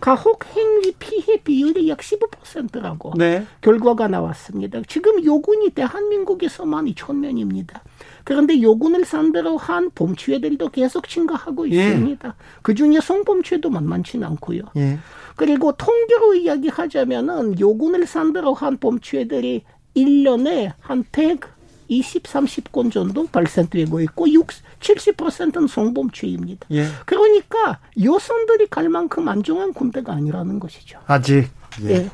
[0.00, 3.44] 가혹 행위 피해 비율이 약 15%라고 네.
[3.60, 4.80] 결과가 나왔습니다.
[4.88, 7.82] 지금 요군이 대한민국에서만 2천 명입니다.
[8.24, 11.88] 그런데 요군을 상대로 한 범죄들도 계속 증가하고 예.
[11.88, 12.28] 있습니다.
[12.28, 12.32] 예.
[12.62, 14.62] 그 중에 성범죄도 만만치는 않고요.
[14.76, 14.98] 예.
[15.36, 19.64] 그리고 통계로 이야기하자면은 요군을 상대로 한 범죄들이
[19.96, 21.40] 1년에 한 100,
[21.88, 26.66] 20, 30건 정도 발생되고 있고 60, 70%는 성범죄입니다.
[26.72, 26.86] 예.
[27.06, 30.98] 그러니까 여성들이 갈 만큼 안정한 군대가 아니라는 것이죠.
[31.06, 31.48] 아직
[31.82, 31.90] 예.
[31.90, 32.10] 예.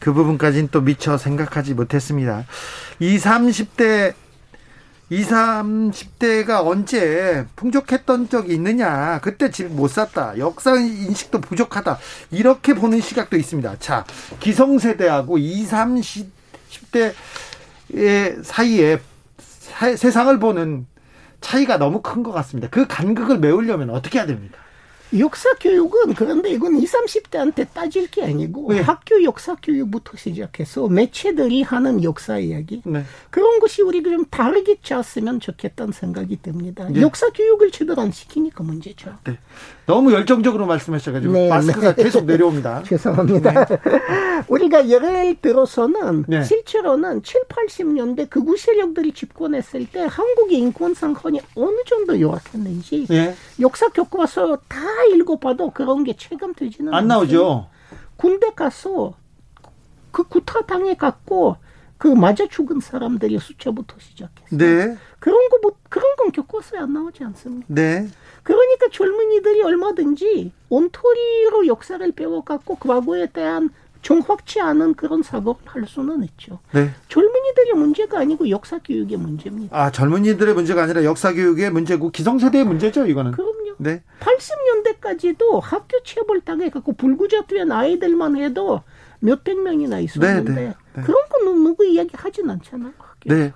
[0.00, 2.44] 그 부분까지는 또 미처 생각하지 못했습니다.
[3.00, 4.14] 20, 30대
[5.10, 9.20] 20, 30대가 언제 풍족했던 적이 있느냐.
[9.22, 10.36] 그때 집 못 샀다.
[10.38, 11.98] 역사 인식도 부족하다.
[12.30, 13.76] 이렇게 보는 시각도 있습니다.
[13.78, 14.04] 자,
[14.40, 15.70] 기성세대하고 20,
[17.90, 19.00] 30대의 사이에
[19.38, 20.86] 사, 세상을 보는
[21.40, 22.68] 차이가 너무 큰 것 같습니다.
[22.68, 24.58] 그 간극을 메우려면 어떻게 해야 됩니까?
[25.18, 28.80] 역사 교육은 그런데 이건 20, 30대한테 따질 게 아니고 네.
[28.80, 33.04] 학교 역사 교육부터 시작해서 매체들이 하는 역사 이야기 네.
[33.30, 36.86] 그런 것이 우리가 좀 다르게 짰으면 좋겠다는 생각이 듭니다.
[36.90, 37.00] 네.
[37.00, 39.14] 역사 교육을 제대로 안 시키니까 문제죠.
[39.88, 39.94] 네.
[39.94, 42.02] 너무 열정적으로 말씀하셔가지고 네, 마스크가 네.
[42.02, 42.82] 계속 내려옵니다.
[42.86, 43.64] 죄송합니다.
[43.64, 43.78] 네.
[44.46, 52.20] 우리가 예를 들어서는 실제로는 7, 80년대 극우 세력들이 집권했을 때 한국의 인권 상황이 어느 정도
[52.20, 53.06] 열악했는지
[53.60, 54.78] 역사 교과서 다
[55.14, 57.68] 읽어봐도 그런 게 체감되지는 안 나오죠.
[58.16, 59.14] 군대 가서
[60.10, 61.56] 그 구타 당해 갖고
[61.96, 64.96] 그 맞아 죽은 사람들의 숫자부터 시작해서 네.
[65.18, 67.66] 그런 거 뭐, 그런 건 교과서에 안 나오지 않습니까?
[67.68, 68.08] 네.
[68.48, 73.68] 그러니까 젊은이들이 얼마든지 온토리로 역사를 배워갖고 과거에 대한
[74.00, 76.58] 정확치 않은 그런 사고를 할 수는 있죠.
[76.72, 76.90] 네.
[77.10, 79.76] 젊은이들의 문제가 아니고 역사 교육의 문제입니다.
[79.78, 83.32] 아, 젊은이들의 문제가 아니라 역사 교육의 문제고 기성세대의 문제죠, 이거는.
[83.32, 83.74] 그럼요.
[83.76, 84.02] 네.
[84.20, 88.80] 80년대까지도 학교 체벌 당해 갖고 불구조된 아이들만 해도
[89.20, 91.02] 몇백 명이나 있었는데 네, 네, 네.
[91.02, 92.94] 그런 건 누구 이야기 하진 않잖아요.
[92.96, 93.44] 학교에서.
[93.44, 93.52] 네.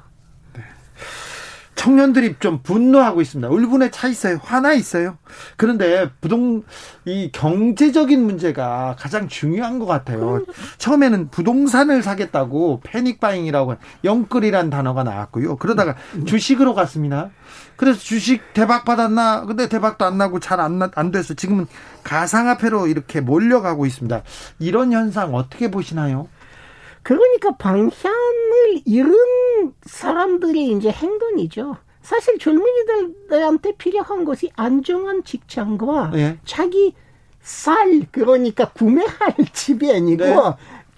[1.75, 3.49] 청년들이 좀 분노하고 있습니다.
[3.49, 4.39] 울분에 차 있어요.
[4.43, 5.16] 화나 있어요.
[5.57, 6.62] 그런데 부동
[7.05, 10.45] 이 경제적인 문제가 가장 중요한 것 같아요.
[10.79, 15.57] 처음에는 부동산을 사겠다고 패닉 바잉이라고 영끌이란 단어가 나왔고요.
[15.57, 15.97] 그러다가
[16.27, 17.31] 주식으로 갔습니다.
[17.77, 19.45] 그래서 주식 대박 받았나?
[19.47, 21.66] 근데 대박도 안 나고 잘 안 안 돼서 지금은
[22.05, 24.23] 가상화폐로 이렇게 몰려가고 있습니다.
[24.59, 26.29] 이런 현상 어떻게 보시나요?
[27.03, 29.13] 그러니까 방향을 잃은
[29.83, 31.77] 사람들의 이제 행동이죠.
[32.01, 36.39] 사실 젊은이들한테 필요한 것이 안정한 직장과 네.
[36.45, 36.95] 자기
[37.41, 40.35] 살 그러니까 구매할 집이 아니고 네.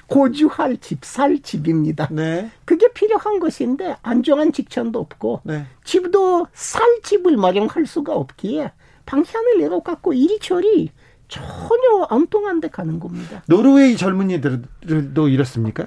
[0.07, 2.09] 고주할 집, 살 집입니다.
[2.11, 2.51] 네.
[2.65, 5.67] 그게 필요한 것인데 안정한 직장도 없고 네.
[5.85, 8.73] 집도 살 집을 마련할 수가 없기에
[9.07, 10.91] 방향을 내려갖고 이리저리
[11.29, 13.43] 전혀 엉뚱한 데 가는 겁니다.
[13.47, 15.87] 노르웨이 젊은이들도 이렇습니까?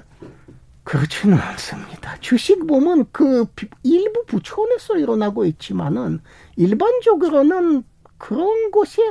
[0.84, 2.16] 그렇지는 않습니다.
[2.20, 3.46] 주식 보면 그
[3.82, 6.20] 일부 부촌에서 일어나고 있지만은
[6.56, 7.84] 일반적으로는
[8.16, 9.02] 그런 곳에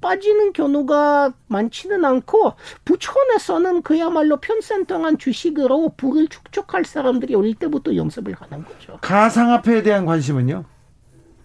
[0.00, 2.54] 빠지는 경우가 많지는 않고
[2.84, 8.98] 부촌에서는 그야말로 평생 동안 주식으로 부를 축적할 사람들이 어릴 때부터 연습을 하는 거죠.
[9.00, 10.64] 가상화폐에 대한 관심은요?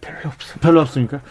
[0.02, 0.68] 별로 없습니다.
[0.68, 1.22] 별로 없습니까?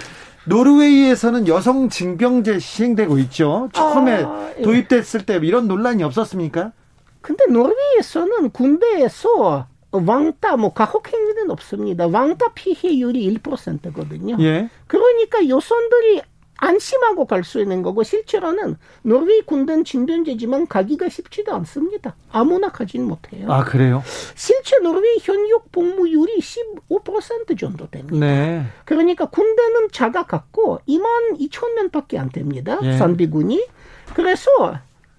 [0.46, 3.68] 노르웨이에서는 여성 징병제 시행되고 있죠.
[3.72, 4.62] 처음에 아, 예.
[4.62, 6.72] 도입됐을 때 이런 논란이 없었습니까?
[7.20, 12.06] 근데 노르웨이에서는 군대에서 왕따 뭐 가혹 행위는 없습니다.
[12.06, 14.36] 왕따 피해율이 1%거든요.
[14.40, 14.68] 예.
[14.86, 16.22] 그러니까 여성들이
[16.56, 22.16] 안심하고 갈 수 있는 거고 실제로는 노르웨이 군대는 진변제지만 가기가 쉽지도 않습니다.
[22.32, 23.52] 아무나 가진 못해요.
[23.52, 24.02] 아 그래요?
[24.34, 28.26] 실제 노르웨이 현역 복무율이 15% 정도 됩니다.
[28.26, 28.64] 네.
[28.84, 32.78] 그러니까 군대는 작아 갖고 2만 2천 명밖에 안 됩니다.
[32.82, 32.96] 예.
[32.96, 33.66] 상비군이.
[34.14, 34.50] 그래서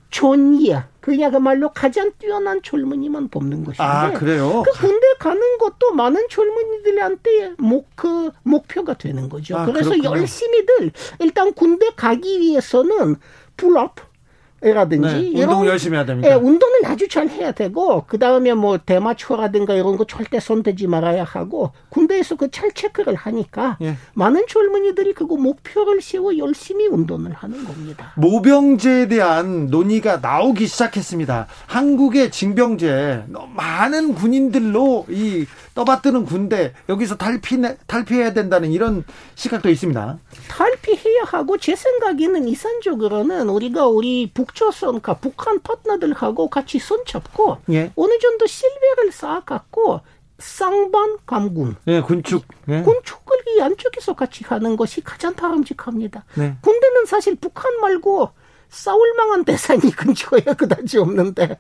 [0.10, 0.90] 존이야.
[1.02, 3.84] 그야말로 가장 뛰어난 젊은이만 뽑는 것인데.
[3.84, 4.64] 아, 그래요?
[4.66, 9.58] 그 군대 가는 것도 많은 젊은이들한테 목, 그, 목표가 되는 거죠.
[9.58, 10.20] 아, 그래서 그렇구나.
[10.20, 13.18] 열심히들 일단 군대 가기 위해서는
[13.58, 13.96] pull-up,
[14.62, 16.30] 라든지 네, 운동 열심히 해야 됩니다.
[16.30, 21.24] 예, 운동을 아주 잘 해야 되고 그 다음에 뭐 대마초라든가 이런 거 절대 손대지 말아야
[21.24, 23.98] 하고 군대에서 그 잘 체크를 하니까 예.
[24.14, 28.14] 많은 젊은이들이 그거 목표를 세워 열심히 운동을 하는 겁니다.
[28.16, 31.48] 모병제에 대한 논의가 나오기 시작했습니다.
[31.68, 33.26] 한국의 징병제
[33.56, 35.46] 많은 군인들로 이
[35.76, 39.04] 떠받드는 군대 여기서 탈피 탈피해야 된다는 이런
[39.36, 40.18] 시각도 있습니다.
[40.50, 47.92] 탈피해야 하고 제 생각에는 이산적으로는 우리가 우리 북조선, 과 북한 파트너들하고 같이 손 잡고 예.
[47.96, 50.02] 어느 정도 실력을 쌓아갖고
[50.40, 52.82] 쌍반 감군, 예, 군축, 예.
[52.82, 56.26] 군축을 이 안쪽에서 같이 하는 것이 가장 바람직합니다.
[56.36, 56.56] 네.
[56.62, 58.32] 군대는 사실 북한 말고
[58.70, 61.58] 싸울 만한 대상이 근처에 그다지 없는데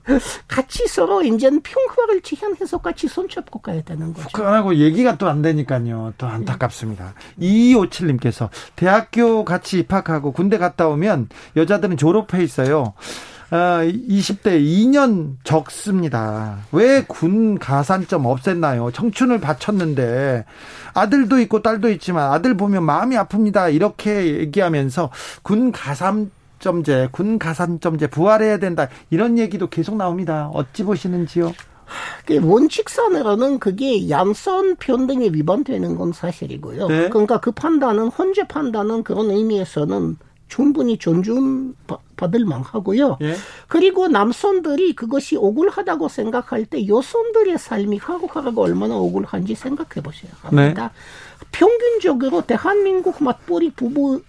[0.47, 4.27] 같이 서로 이제는 평화를 지향해서 같이 손잡고 가야 되는 거죠.
[4.29, 6.13] 북한하고 얘기가 또 안 되니까요.
[6.17, 7.13] 또 안타깝습니다.
[7.35, 7.47] 네.
[7.47, 12.93] 2257님께서 대학교 같이 입학하고 군대 갔다 오면 여자들은 졸업해 있어요.
[13.51, 16.57] 아, 20대 2년 적습니다.
[16.71, 18.93] 왜 군 가산점 없앴나요?
[18.93, 20.45] 청춘을 바쳤는데
[20.93, 23.73] 아들도 있고 딸도 있지만 아들 보면 마음이 아픕니다.
[23.73, 25.11] 이렇게 얘기하면서
[25.43, 28.87] 군 가산 점제, 군 가산점제 부활해야 된다.
[29.09, 30.49] 이런 얘기도 계속 나옵니다.
[30.53, 31.53] 어찌 보시는지요?
[32.41, 36.87] 원칙선으로는 그게 양선 평등에 위반되는 건 사실이고요.
[36.87, 37.09] 네.
[37.09, 43.17] 그러니까 그 판단은 헌재 판단은 그런 의미에서는 충분히 존중받을 만하고요.
[43.21, 43.35] 예?
[43.67, 50.91] 그리고 남선들이 그것이 억울하다고 생각할 때 여성들의 삶이 하루하루가 얼마나 억울한지 생각해 보셔야 합니다.
[50.93, 51.47] 네.
[51.51, 54.21] 평균적으로 대한민국 맞벌이 부부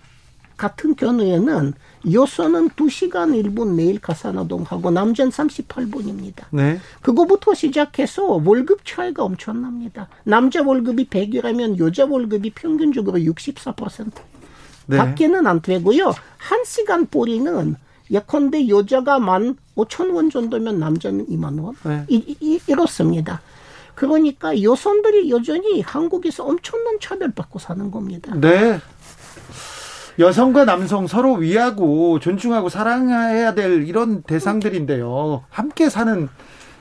[0.57, 1.75] 같은 경우에는
[2.11, 6.45] 여성은 2시간 1분 매일 가사노동하고 남자는 38분입니다.
[6.51, 6.79] 네.
[7.03, 10.09] 그거부터 시작해서 월급 차이가 엄청납니다.
[10.25, 14.13] 남자 월급이 100이라면 여자 월급이 평균적으로 64%.
[14.87, 14.97] 네.
[14.99, 16.15] 밖에는 안 되고요.
[16.39, 17.75] 1시간 뿌리는
[18.11, 21.75] 예컨대 여자가 만 5천 원 정도면 남자는 2만 원.
[21.85, 22.05] 네.
[22.09, 23.41] 이, 이, 이렇습니다.
[23.97, 28.33] 그러니까 여성들이 여전히 한국에서 엄청난 차별받고 사는 겁니다.
[28.37, 28.79] 네.
[30.19, 35.45] 여성과 남성 서로 위하고 존중하고 사랑해야 될 이런 대상들인데요.
[35.51, 36.29] 함께 사는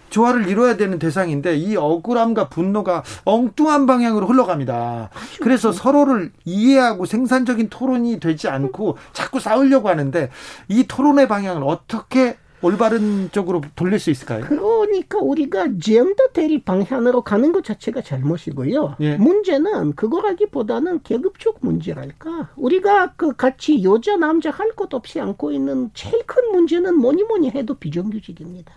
[0.10, 5.10] 조화를 이뤄야 되는 대상인데 이 억울함과 분노가 엉뚱한 방향으로 흘러갑니다.
[5.42, 10.30] 그래서 서로를 이해하고 생산적인 토론이 되지 않고 자꾸 싸우려고 하는데
[10.70, 14.46] 이 토론의 방향을 어떻게 올바른 쪽으로 돌릴 수 있을까요?
[15.04, 18.96] 그러니까 우리가 젠더 대립 방향으로 가는 것 자체가 잘못이고요.
[19.02, 19.18] 예.
[19.18, 22.50] 문제는 그거라기보다는 계급적 문제랄까.
[22.56, 27.52] 우리가 그 같이 여자 남자 할 것 없이 안고 있는 제일 큰 문제는 뭐니 뭐니
[27.52, 28.74] 해도 비정규직입니다.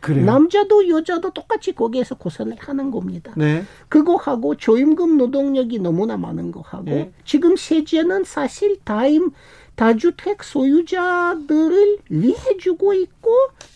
[0.00, 0.24] 그래요?
[0.24, 3.32] 남자도 여자도 똑같이 거기에서 고생을 하는 겁니다.
[3.36, 3.64] 네.
[3.88, 7.12] 그거하고 조임금 노동력이 너무나 많은 거하고 네.
[7.24, 9.30] 지금 세제는 사실 다임
[9.76, 13.30] 다주택 소유자들을 위해주고 있고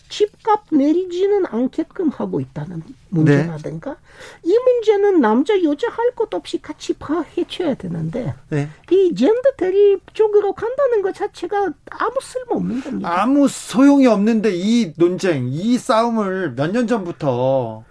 [0.09, 3.97] 집값 내리지는 않게끔 하고 있다는 문제라든가 네.
[4.43, 8.67] 이 문제는 남자 여자 할 것 없이 같이 파헤쳐야 되는데 네.
[8.91, 13.21] 이 젠더 대립 쪽으로 간다는 것 자체가 아무 쓸모 없는 겁니다.
[13.21, 17.85] 아무 소용이 없는데 이 논쟁, 이 싸움을 몇 년 전부터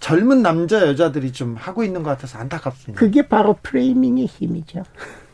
[0.00, 2.98] 젊은 남자 여자들이 좀 하고 있는 것 같아서 안타깝습니다.
[2.98, 4.82] 그게 바로 프레이밍의 힘이죠.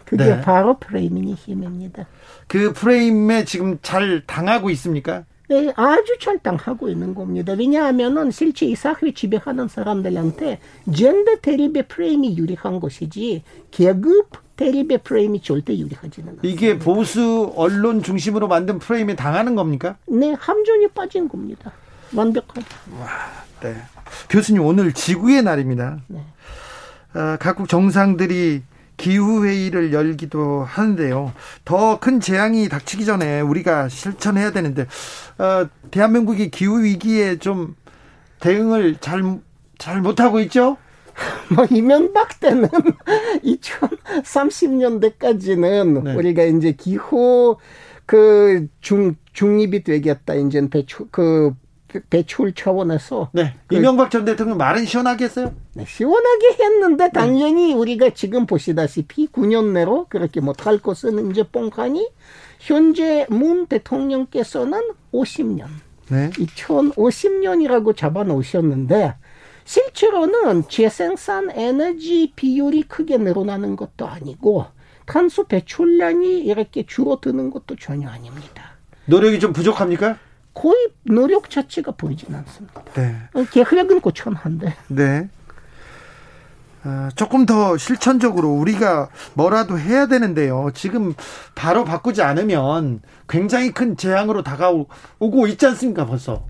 [0.07, 0.41] 그게 네.
[0.41, 2.07] 바로 프레이밍의 힘입니다.
[2.47, 5.25] 그 프레임에 지금 잘 당하고 있습니까?
[5.49, 7.53] 네, 아주 잘 당하고 있는 겁니다.
[7.53, 10.61] 왜냐하면은 실제 이 사회 지배하는 사람들한테
[10.93, 16.41] 젠더 대립의 프레임이 유리한 것이지 계급 대립의 프레임이 절대 유리하지는 않습니다.
[16.43, 19.97] 이게 보수 언론 중심으로 만든 프레임에 당하는 겁니까?
[20.07, 21.73] 네, 함정이 빠진 겁니다.
[22.15, 22.65] 완벽하게.
[22.99, 23.09] 와,
[23.61, 23.77] 네.
[24.31, 25.99] 교수님 오늘 지구의 날입니다.
[26.09, 26.25] 네.
[27.13, 28.63] 아, 각국 정상들이
[28.97, 31.33] 기후회의를 열기도 하는데요.
[31.65, 34.87] 더 큰 재앙이 닥치기 전에 우리가 실천해야 되는데,
[35.39, 37.75] 어, 대한민국이 기후위기에 좀
[38.41, 39.23] 대응을 잘,
[39.79, 40.77] 잘 못하고 있죠?
[41.55, 42.69] 뭐, 이명박 때는
[43.45, 46.15] 2030년대까지는 네.
[46.15, 47.57] 우리가 이제 기후
[48.05, 50.35] 그 중, 중립이 되겠다.
[50.35, 51.53] 이제 배출, 그
[52.11, 53.55] 배출 차원에서 네.
[53.67, 55.55] 그, 이명박 전 대통령 말은 시원하게 했어요?
[55.75, 57.75] 네, 시원하게 했는데 당연히 네.
[57.75, 62.09] 우리가 지금 보시다시피 9년 내로 그렇게 못할 것은 이제 뻥하니
[62.59, 65.67] 현재 문 대통령께서는 50년,
[66.11, 66.31] 네.
[66.31, 69.15] 2050년이라고 잡아놓으셨는데
[69.65, 74.67] 실제로는 재생산 에너지 비율이 크게 늘어나는 것도 아니고
[75.07, 78.77] 탄소 배출량이 이렇게 줄어드는 것도 전혀 아닙니다.
[79.07, 80.19] 노력이 좀 부족합니까?
[80.57, 82.83] 거의 노력 자체가 보이진 않습니다.
[82.95, 83.15] 네.
[83.35, 84.75] 어, 계획은 고천한데.
[84.89, 85.29] 네.
[86.83, 90.71] 어, 조금 더 실천적으로 우리가 뭐라도 해야 되는데요.
[90.73, 91.15] 지금
[91.55, 96.47] 바로 바꾸지 않으면 굉장히 큰 재앙으로 다가오고 있지 않습니까, 벌써?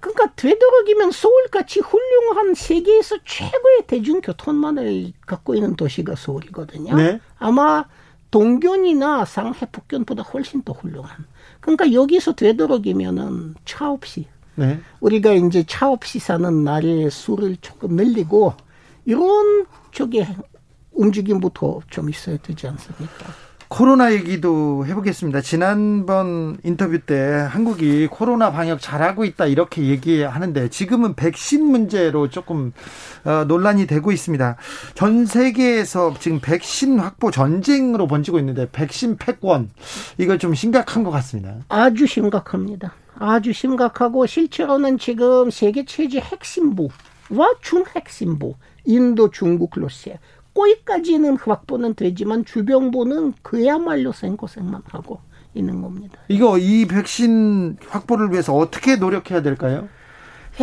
[0.00, 6.96] 그러니까 되도록이면 서울같이 훌륭한 세계에서 최고의 대중교통망을 갖고 있는 도시가 서울이거든요.
[6.96, 7.20] 네.
[7.38, 7.86] 아마
[8.30, 11.31] 동견이나 상해, 북견보다 훨씬 더 훌륭한.
[11.62, 14.80] 그러니까 여기서 되도록이면은 차 없이 네.
[15.00, 18.52] 우리가 이제 차 없이 사는 날의 수를 조금 늘리고
[19.06, 20.26] 이런 쪽에
[20.90, 23.26] 움직임부터 좀 있어야 되지 않습니까?
[23.72, 25.40] 코로나 얘기도 해보겠습니다.
[25.40, 27.16] 지난번 인터뷰 때
[27.48, 32.74] 한국이 코로나 방역 잘하고 있다 이렇게 얘기하는데 지금은 백신 문제로 조금
[33.24, 34.56] 어, 논란이 되고 있습니다.
[34.94, 39.70] 전 세계에서 지금 백신 확보 전쟁으로 번지고 있는데 백신 패권
[40.18, 41.54] 이거 좀 심각한 것 같습니다.
[41.70, 42.92] 아주 심각합니다.
[43.18, 48.54] 아주 심각하고 실제로는 지금 세계 체제 핵심부와 준핵심부
[48.84, 50.16] 인도, 중국, 러시아
[50.54, 55.20] 거기까지는 확보는 되지만 주병부는 그야말로 생고생만 하고
[55.54, 56.18] 있는 겁니다.
[56.28, 59.88] 이거 이 백신 확보를 위해서 어떻게 노력해야 될까요?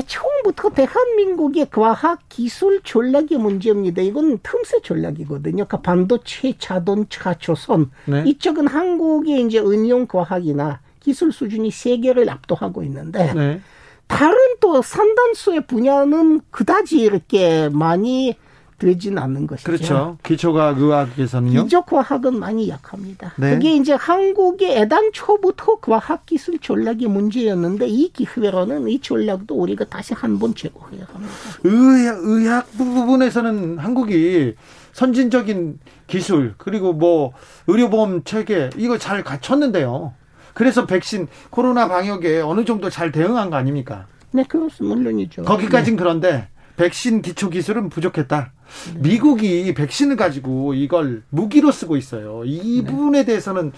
[0.06, 4.02] 처음부터 대한민국의 과학 기술 전략의 문제입니다.
[4.02, 5.66] 이건 틈새 전략이거든요.
[5.66, 8.24] 그러니까 반도체, 자동차, 조선 네.
[8.26, 13.62] 이쪽은 한국의 이제 응용 과학이나 기술 수준이 세계를 압도하고 있는데 네.
[14.06, 18.38] 다른 또 산단수의 분야는 그다지 이렇게 많이
[18.80, 19.66] 되진 않는 것이죠.
[19.72, 20.18] 그렇죠.
[20.24, 21.64] 기초과학 의학에서는요.
[21.64, 23.34] 기초과학은 많이 약합니다.
[23.38, 23.54] 네.
[23.54, 30.56] 그게 이제 한국의 애당초부터 과학기술 전략이 문제였는데 이 기회로는 이 전략도 우리가 다시 한 번
[30.56, 31.34] 제고해야 합니다.
[31.66, 34.56] 의학, 의학 부분에서는 한국이
[34.94, 37.34] 선진적인 기술 그리고 뭐
[37.68, 40.14] 의료보험 체계 이거 잘 갖췄는데요.
[40.54, 44.08] 그래서 백신 코로나 방역에 어느 정도 잘 대응한 거 아닙니까?
[44.32, 44.96] 네, 그렇습니다.
[44.96, 45.44] 물론이죠.
[45.44, 46.00] 거기까진 네.
[46.00, 48.54] 그런데 백신 기초 기술은 부족했다.
[48.94, 49.10] 네.
[49.10, 52.44] 미국이 백신을 가지고 이걸 무기로 쓰고 있어요.
[52.46, 52.90] 이 네.
[52.92, 53.72] 부분에 대해서는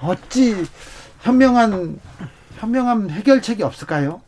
[0.00, 0.64] 어찌
[1.20, 1.98] 현명한
[2.58, 4.22] 현명한 해결책이 없을까요?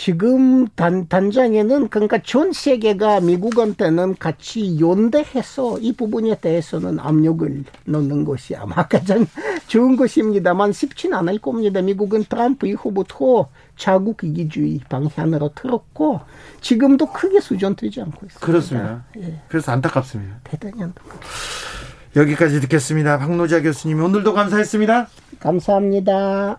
[0.00, 8.56] 지금 단, 단장에는 그러니까 전 세계가 미국한테는 같이 연대해서 이 부분에 대해서는 압력을 넣는 것이
[8.56, 9.26] 아마 가장
[9.66, 11.82] 좋은 것입니다만 쉽지는 않을 겁니다.
[11.82, 16.22] 미국은 트럼프 이후부터 자국 이기주의 방향으로 틀었고
[16.62, 18.46] 지금도 크게 수전되지 않고 있습니다.
[18.46, 19.04] 그렇습니다.
[19.18, 19.42] 예.
[19.48, 20.36] 그래서 안타깝습니다.
[20.44, 21.28] 대단히 안타깝습니다.
[22.16, 23.18] 여기까지 듣겠습니다.
[23.18, 25.08] 박노자 교수님 오늘도 감사했습니다.
[25.40, 26.58] 감사합니다.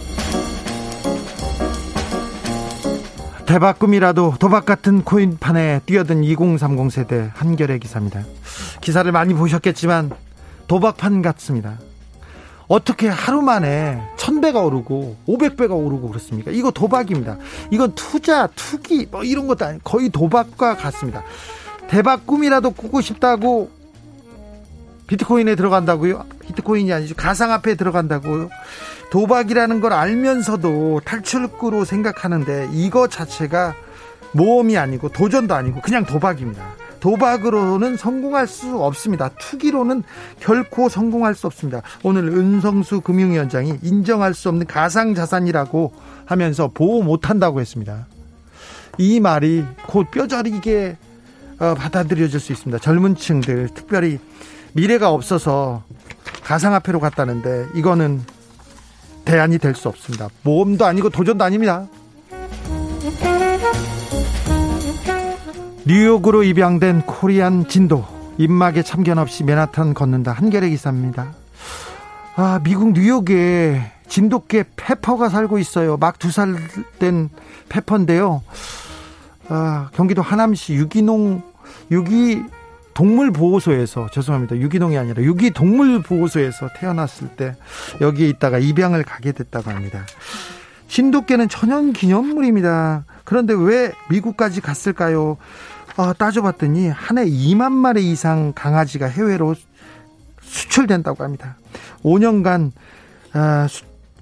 [3.51, 8.23] 대박 꿈이라도 도박 같은 코인판에 뛰어든 2030 세대 한결의 기사입니다.
[8.79, 10.09] 기사를 많이 보셨겠지만
[10.69, 11.77] 도박판 같습니다.
[12.69, 16.49] 어떻게 하루 만에 1000배가 오르고 500배가 오르고 그렇습니까?
[16.51, 17.39] 이거 도박입니다.
[17.71, 21.21] 이건 투자, 투기 뭐 이런 것도 아니 거의 도박과 같습니다.
[21.89, 23.69] 대박 꿈이라도 꾸고 싶다고
[25.07, 26.23] 비트코인에 들어간다고요?
[26.39, 27.15] 비트코인이 아니죠.
[27.15, 28.49] 가상화폐에 들어간다고요?
[29.11, 33.75] 도박이라는 걸 알면서도 탈출구로 생각하는데 이거 자체가
[34.31, 36.65] 모험이 아니고 도전도 아니고 그냥 도박입니다.
[37.01, 39.29] 도박으로는 성공할 수 없습니다.
[39.37, 40.03] 투기로는
[40.39, 41.81] 결코 성공할 수 없습니다.
[42.03, 45.93] 오늘 은성수 금융위원장이 인정할 수 없는 가상자산이라고
[46.25, 48.07] 하면서 보호 못한다고 했습니다.
[48.97, 50.95] 이 말이 곧 뼈저리게
[51.59, 52.79] 어, 받아들여질 수 있습니다.
[52.79, 54.19] 젊은 층들, 특별히
[54.73, 55.83] 미래가 없어서
[56.43, 58.21] 가상화폐로 갔다는데 이거는
[59.25, 60.29] 대안이 될 수 없습니다.
[60.43, 61.87] 모험도 아니고 도전도 아닙니다.
[65.85, 68.05] 뉴욕으로 입양된 코리안 진도
[68.37, 71.33] 입막에 참견 없이 맨하탄 걷는다 한겨레 기사입니다.
[72.35, 75.97] 아 미국 뉴욕에 진돗개 페퍼가 살고 있어요.
[75.97, 76.55] 막 두 살
[76.99, 77.29] 된
[77.69, 78.41] 페퍼인데요.
[79.49, 81.41] 아 경기도 하남시 유기농
[81.91, 82.41] 유기
[82.93, 84.57] 동물보호소에서 죄송합니다.
[84.57, 87.55] 유기농이 아니라 유기동물보호소에서 태어났을 때
[88.01, 90.05] 여기에 있다가 입양을 가게 됐다고 합니다.
[90.87, 93.05] 신도께는 천연 기념물입니다.
[93.23, 95.37] 그런데 왜 미국까지 갔을까요?
[95.97, 99.55] 아, 따져봤더니 한 해 2만 마리 이상 강아지가 해외로
[100.41, 101.57] 수출된다고 합니다.
[102.03, 102.71] 5년간
[103.33, 103.67] 아,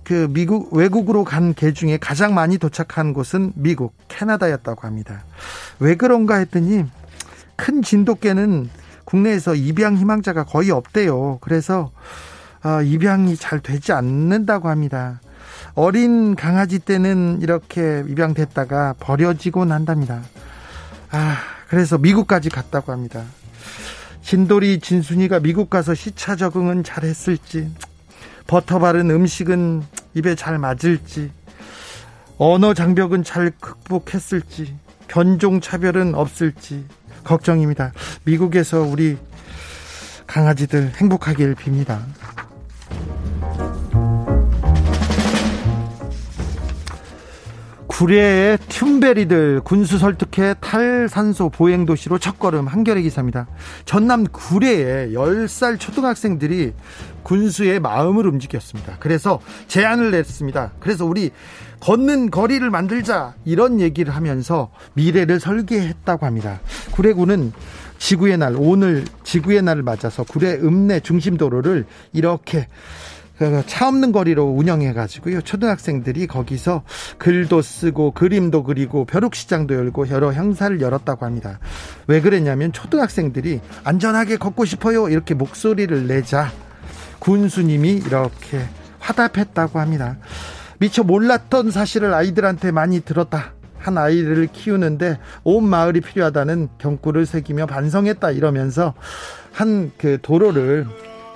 [0.04, 5.24] 그 미국 외국으로 간 개 중에 가장 많이 도착한 곳은 미국, 캐나다였다고 합니다.
[5.80, 6.84] 왜 그런가 했더니
[7.60, 8.70] 큰 진돗개는
[9.04, 11.40] 국내에서 입양 희망자가 거의 없대요.
[11.42, 11.92] 그래서
[12.62, 15.20] 아, 입양이 잘 되지 않는다고 합니다.
[15.76, 20.22] 어린 강아지 때는 이렇게 입양됐다가 버려지곤 한답니다.
[21.12, 21.36] 아,
[21.68, 23.24] 그래서 미국까지 갔다고 합니다.
[24.22, 27.74] 진돌이 진순이가 미국 가서 시차 적응은 잘했을지,
[28.48, 29.84] 버터 바른 음식은
[30.14, 31.32] 입에 잘 맞을지,
[32.38, 34.76] 언어 장벽은 잘 극복했을지,
[35.08, 36.86] 견종 차별은 없을지
[37.30, 37.94] 걱정입니다.
[38.24, 39.16] 미국에서 우리
[40.26, 42.00] 강아지들 행복하길 빕니다.
[48.00, 53.46] 구례의 튠베리들 군수 설득해 탈산소 보행 도시로 첫걸음 한겨레 기사입니다.
[53.84, 56.72] 전남 구례에 10살 초등학생들이
[57.24, 58.96] 군수의 마음을 움직였습니다.
[59.02, 60.76] 그래서 제안을 냈습니다.
[60.80, 61.32] 그래서 우리
[61.82, 66.62] 걷는 거리를 만들자 이런 얘기를 하면서 미래를 설계했다고 합니다.
[66.92, 67.52] 구례군은
[67.98, 72.70] 지구의 날 오늘 지구의 날을 맞아서 구례 읍내 중심 도로를 이렇게
[73.40, 75.42] 그차 없는 거리로 운영해 가지고요.
[75.42, 76.84] 초등학생들이 거기서
[77.18, 81.60] 글도 쓰고 그림도 그리고 벼룩시장도 열고 여러 행사를 열었다고 합니다.
[82.08, 85.08] 왜 그랬냐면 초등학생들이 안전하게 걷고 싶어요.
[85.08, 86.52] 이렇게 목소리를 내자
[87.20, 88.60] 군수님이 이렇게
[89.00, 90.18] 화답했다고 합니다.
[90.80, 93.54] 미처 몰랐던 사실을 아이들한테 많이 들었다.
[93.78, 98.94] 한 아이를 키우는데 온 마을이 필요하다는 경구를 새기며 반성했다 이러면서
[99.54, 100.86] 한 그 도로를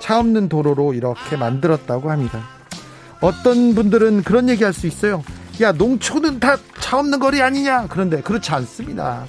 [0.04, 2.42] 차 없는 도로로 이렇게 만들었다고 합니다.
[3.22, 5.24] 어떤 분들은 그런 얘기 할 수 있어요.
[5.62, 7.86] 야, 농촌은 다 차 없는 거리 아니냐?
[7.88, 9.24] 그런데 그렇지 않습니다.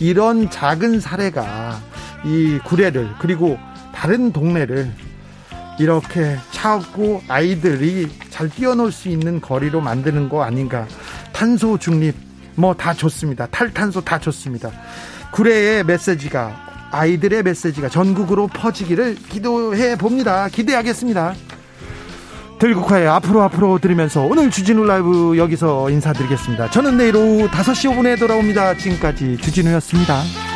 [0.00, 1.80] 이런 작은 사례가
[2.26, 3.58] 이 구례를 그리고
[3.94, 4.92] 다른 동네를
[5.78, 10.86] 이렇게 차 없고 아이들이 잘 뛰어놀 수 있는 거리로 만드는 거 아닌가.
[11.32, 12.14] 탄소 중립
[12.56, 13.46] 뭐 다 좋습니다.
[13.46, 14.70] 탈탄소 다 좋습니다.
[15.32, 16.61] 구례의 메시지가
[16.92, 20.48] 아이들의 메시지가 전국으로 퍼지기를 기도해 봅니다.
[20.48, 21.34] 기대하겠습니다.
[22.58, 26.70] 들국화의 앞으로 앞으로 들으면서 오늘 주진우 라이브 여기서 인사드리겠습니다.
[26.70, 28.76] 저는 내일 오후 5시 5분에 돌아옵니다.
[28.76, 30.51] 지금까지 주진우였습니다.